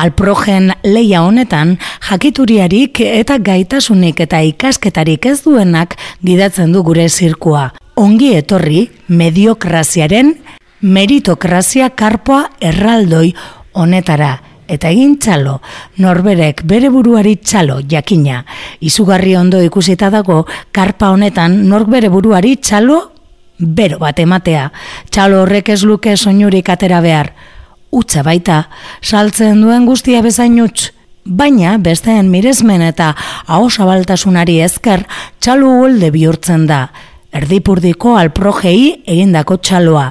Alprogen 0.00 0.70
leia 0.80 1.20
honetan 1.20 1.74
jakituriarik 2.08 3.02
eta 3.04 3.36
gaitasunik 3.44 4.22
eta 4.24 4.38
ikasketarik 4.48 5.26
ez 5.28 5.42
duenak 5.44 5.98
gidatzen 6.24 6.72
du 6.72 6.80
gure 6.86 7.04
zirkua. 7.08 7.66
Ongi 8.00 8.30
etorri 8.38 8.86
mediokraziaren 9.08 10.32
meritokrazia 10.80 11.90
karpoa 11.90 12.46
erraldoi 12.70 13.34
honetara 13.76 14.30
eta 14.70 14.88
egin 14.88 15.18
txalo, 15.20 15.58
norberek 16.00 16.64
bere 16.64 16.88
buruari 16.88 17.36
txalo 17.36 17.80
jakina. 17.90 18.40
Izugarri 18.80 19.36
ondo 19.36 19.60
ikusita 19.60 20.08
dago, 20.08 20.46
karpa 20.72 21.10
honetan 21.12 21.66
nork 21.68 21.92
bere 21.92 22.08
buruari 22.08 22.56
txalo 22.56 23.02
bero 23.58 24.00
bat 24.00 24.18
ematea. 24.18 24.70
Txalo 25.10 25.42
horrek 25.44 25.74
ez 25.76 25.82
luke 25.84 26.16
soinurik 26.16 26.72
atera 26.72 27.04
behar. 27.04 27.34
Utza 27.90 28.22
baita, 28.22 28.68
saltzen 29.02 29.62
duen 29.64 29.86
guztia 29.86 30.22
bezain 30.22 30.60
utz. 30.62 30.90
Baina, 31.24 31.76
besteen 31.78 32.30
miresmen 32.30 32.82
eta 32.86 33.12
ahosabaltasunari 33.46 34.60
ezker, 34.64 35.02
txalo 35.42 35.74
uolde 35.82 36.12
bihurtzen 36.14 36.68
da. 36.70 36.86
Erdipurdiko 37.34 38.16
alprogei 38.18 39.02
egindako 39.06 39.58
txaloa 39.58 40.08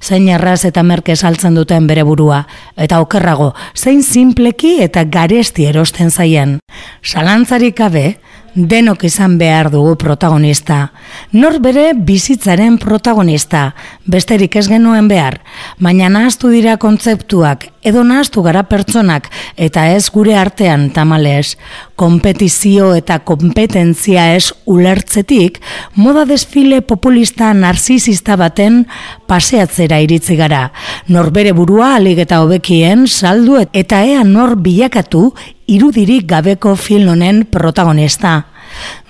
zein 0.00 0.28
erraz 0.28 0.64
eta 0.68 0.82
merke 0.86 1.16
saltzen 1.16 1.56
duten 1.58 1.86
bere 1.88 2.04
burua, 2.06 2.42
eta 2.76 3.00
okerrago, 3.02 3.52
zein 3.76 4.02
simpleki 4.02 4.78
eta 4.84 5.04
garesti 5.04 5.66
erosten 5.68 6.10
zaien. 6.10 6.58
Salantzarik 7.02 7.76
gabe, 7.78 8.18
denok 8.54 9.04
izan 9.04 9.38
behar 9.38 9.70
dugu 9.70 9.96
protagonista. 9.96 10.88
Nor 11.32 11.58
bere 11.64 11.92
bizitzaren 11.94 12.78
protagonista, 12.78 13.72
besterik 14.06 14.56
ez 14.56 14.66
genuen 14.68 15.08
behar, 15.08 15.40
baina 15.78 16.08
nahaztu 16.12 16.50
dira 16.52 16.76
kontzeptuak, 16.76 17.68
edo 17.88 18.04
nahaztu 18.04 18.42
gara 18.44 18.62
pertsonak, 18.68 19.28
eta 19.56 19.88
ez 19.94 20.08
gure 20.14 20.36
artean 20.38 20.88
tamales. 20.94 21.56
Kompetizio 21.98 22.92
eta 22.94 23.18
kompetentzia 23.26 24.28
ez 24.36 24.52
ulertzetik, 24.66 25.58
moda 25.96 26.24
desfile 26.28 26.80
populista 26.80 27.52
narzizista 27.54 28.36
baten 28.36 28.84
paseatzera 29.26 30.00
iritzi 30.04 30.36
gara. 30.38 30.68
Nor 31.08 31.32
bere 31.34 31.54
burua 31.56 31.94
alik 31.96 32.22
eta 32.26 32.42
hobekien 32.44 33.06
saldu 33.08 33.58
eta 33.72 34.04
ea 34.04 34.24
nor 34.24 34.56
bilakatu 34.62 35.32
irudirik 35.68 36.28
gabeko 36.28 36.76
film 36.76 37.12
honen 37.16 37.44
protagonista. 37.50 38.44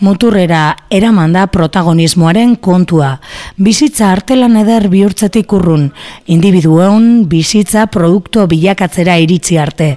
Muturrera 0.01 0.77
eraman 0.91 1.33
da 1.35 1.47
protagonismoaren 1.51 2.57
kontua. 2.63 3.19
Bizitza 3.57 4.13
artelan 4.13 4.57
eder 4.61 4.89
bihurtzetik 4.93 5.53
urrun, 5.53 5.89
individueun 6.27 7.27
bizitza 7.29 7.87
produktu 7.93 8.47
bilakatzera 8.47 9.17
iritzi 9.19 9.59
arte. 9.59 9.89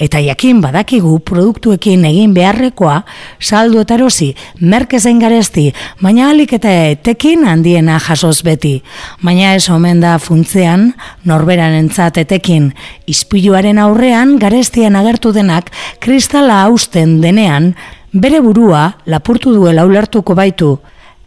Eta 0.00 0.20
jakin 0.24 0.62
badakigu 0.64 1.18
produktuekin 1.28 2.04
egin 2.08 2.32
beharrekoa, 2.34 3.02
saldu 3.40 3.82
eta 3.84 3.98
erosi, 3.98 4.30
merkezen 4.60 5.20
garesti, 5.20 5.66
baina 6.00 6.30
alik 6.30 6.54
eta 6.56 6.72
etekin 6.94 7.44
handiena 7.48 7.98
jasoz 8.00 8.40
beti. 8.46 8.78
Baina 9.22 9.54
ez 9.58 9.68
omen 9.70 10.00
da 10.00 10.16
funtzean, 10.18 10.90
norberan 11.28 11.76
entzat 11.76 12.20
etekin, 12.24 12.70
izpiluaren 13.10 13.78
aurrean 13.78 14.38
garestian 14.40 14.96
agertu 14.96 15.34
denak 15.36 15.70
kristala 16.00 16.62
hausten 16.64 17.20
denean, 17.20 17.74
bere 18.12 18.40
burua 18.40 18.94
lapurtu 19.06 19.52
duela 19.54 19.84
ulertuko 19.86 20.34
baitu, 20.34 20.78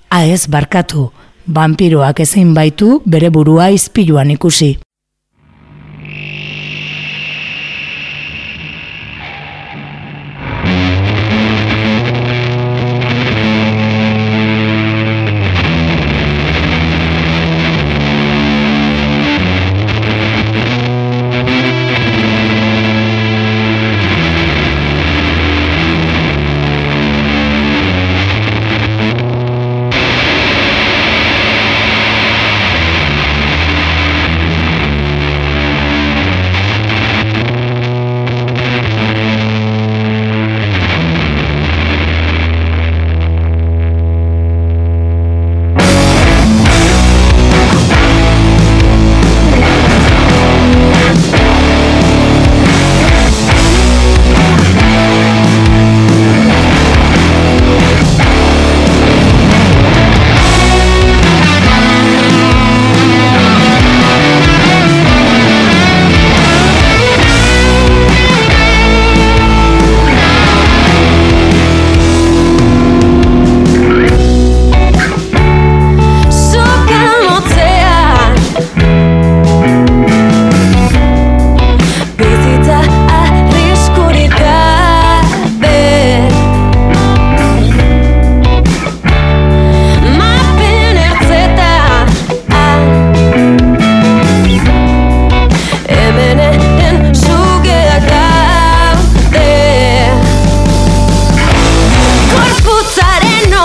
aez 0.09 0.47
barkatu, 0.47 1.11
vampiroak 1.47 2.19
ezin 2.19 2.53
baitu 2.53 3.01
bere 3.05 3.29
burua 3.29 3.69
izpiluan 3.71 4.31
ikusi. 4.31 4.77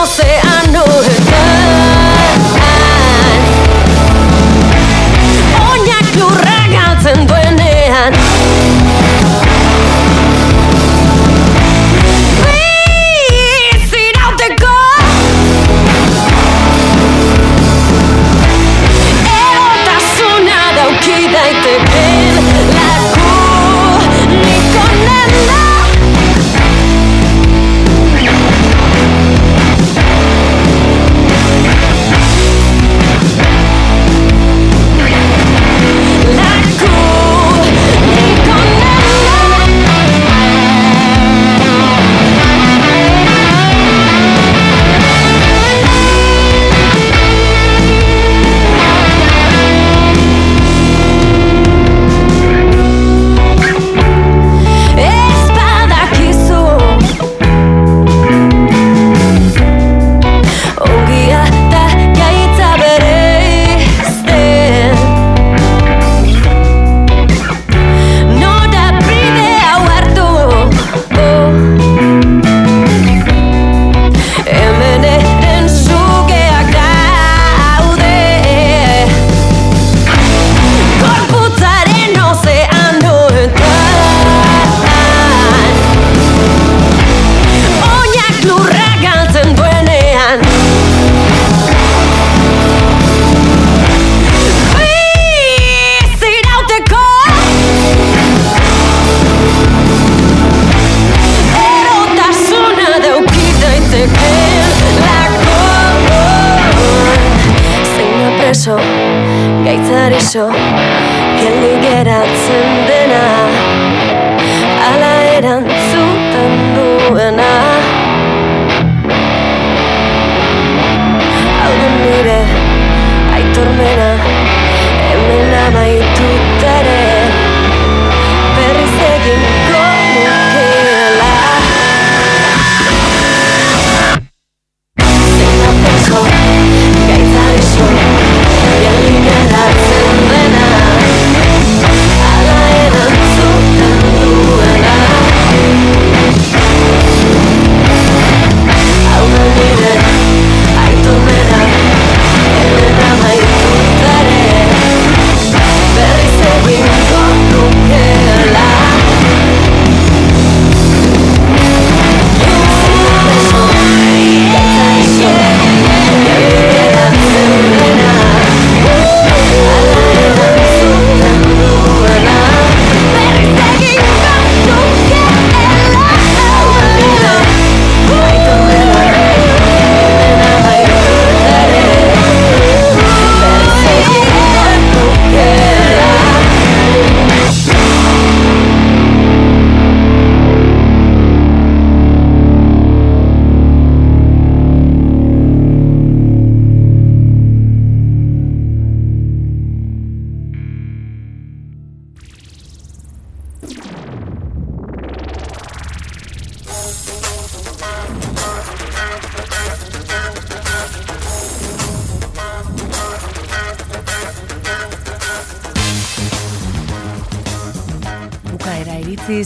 sé 0.08 0.47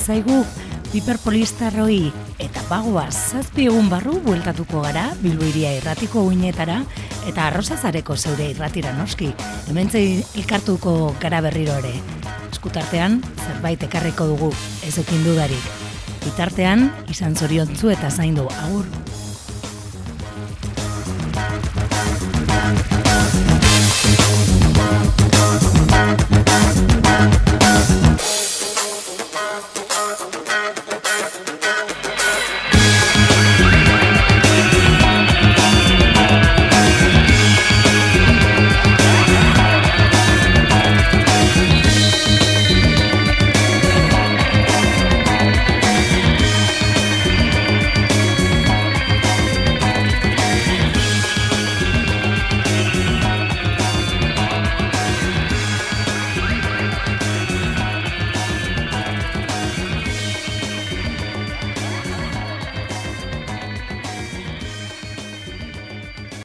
zaigu 0.03 0.42
Piperpolistarroi 0.92 2.11
eta 2.42 2.62
bagoa 2.68 3.07
zazpi 3.09 3.64
egun 3.70 3.86
barru 3.88 4.18
bueltatuko 4.26 4.82
gara 4.84 5.07
Bilbo 5.22 5.46
iria 5.48 5.70
irratiko 5.78 6.26
uinetara 6.28 6.82
eta 7.30 7.46
arrozazareko 7.46 8.16
zeure 8.16 8.50
irratira 8.53 8.92
noski. 8.98 9.30
Hementzei 9.70 10.20
elkartuko 10.42 11.14
gara 11.22 11.40
berriro 11.40 11.78
ere. 11.80 11.94
Eskutartean 12.50 13.22
zerbait 13.46 13.88
ekarriko 13.88 14.28
dugu, 14.34 14.50
ez 14.84 14.98
ekin 15.00 15.24
dudarik. 15.24 15.72
Bitartean, 16.26 16.90
izan 17.11 17.34
zoriontzu 17.34 17.94
eta 17.94 18.11
zaindu, 18.11 18.44
agur. 18.66 18.84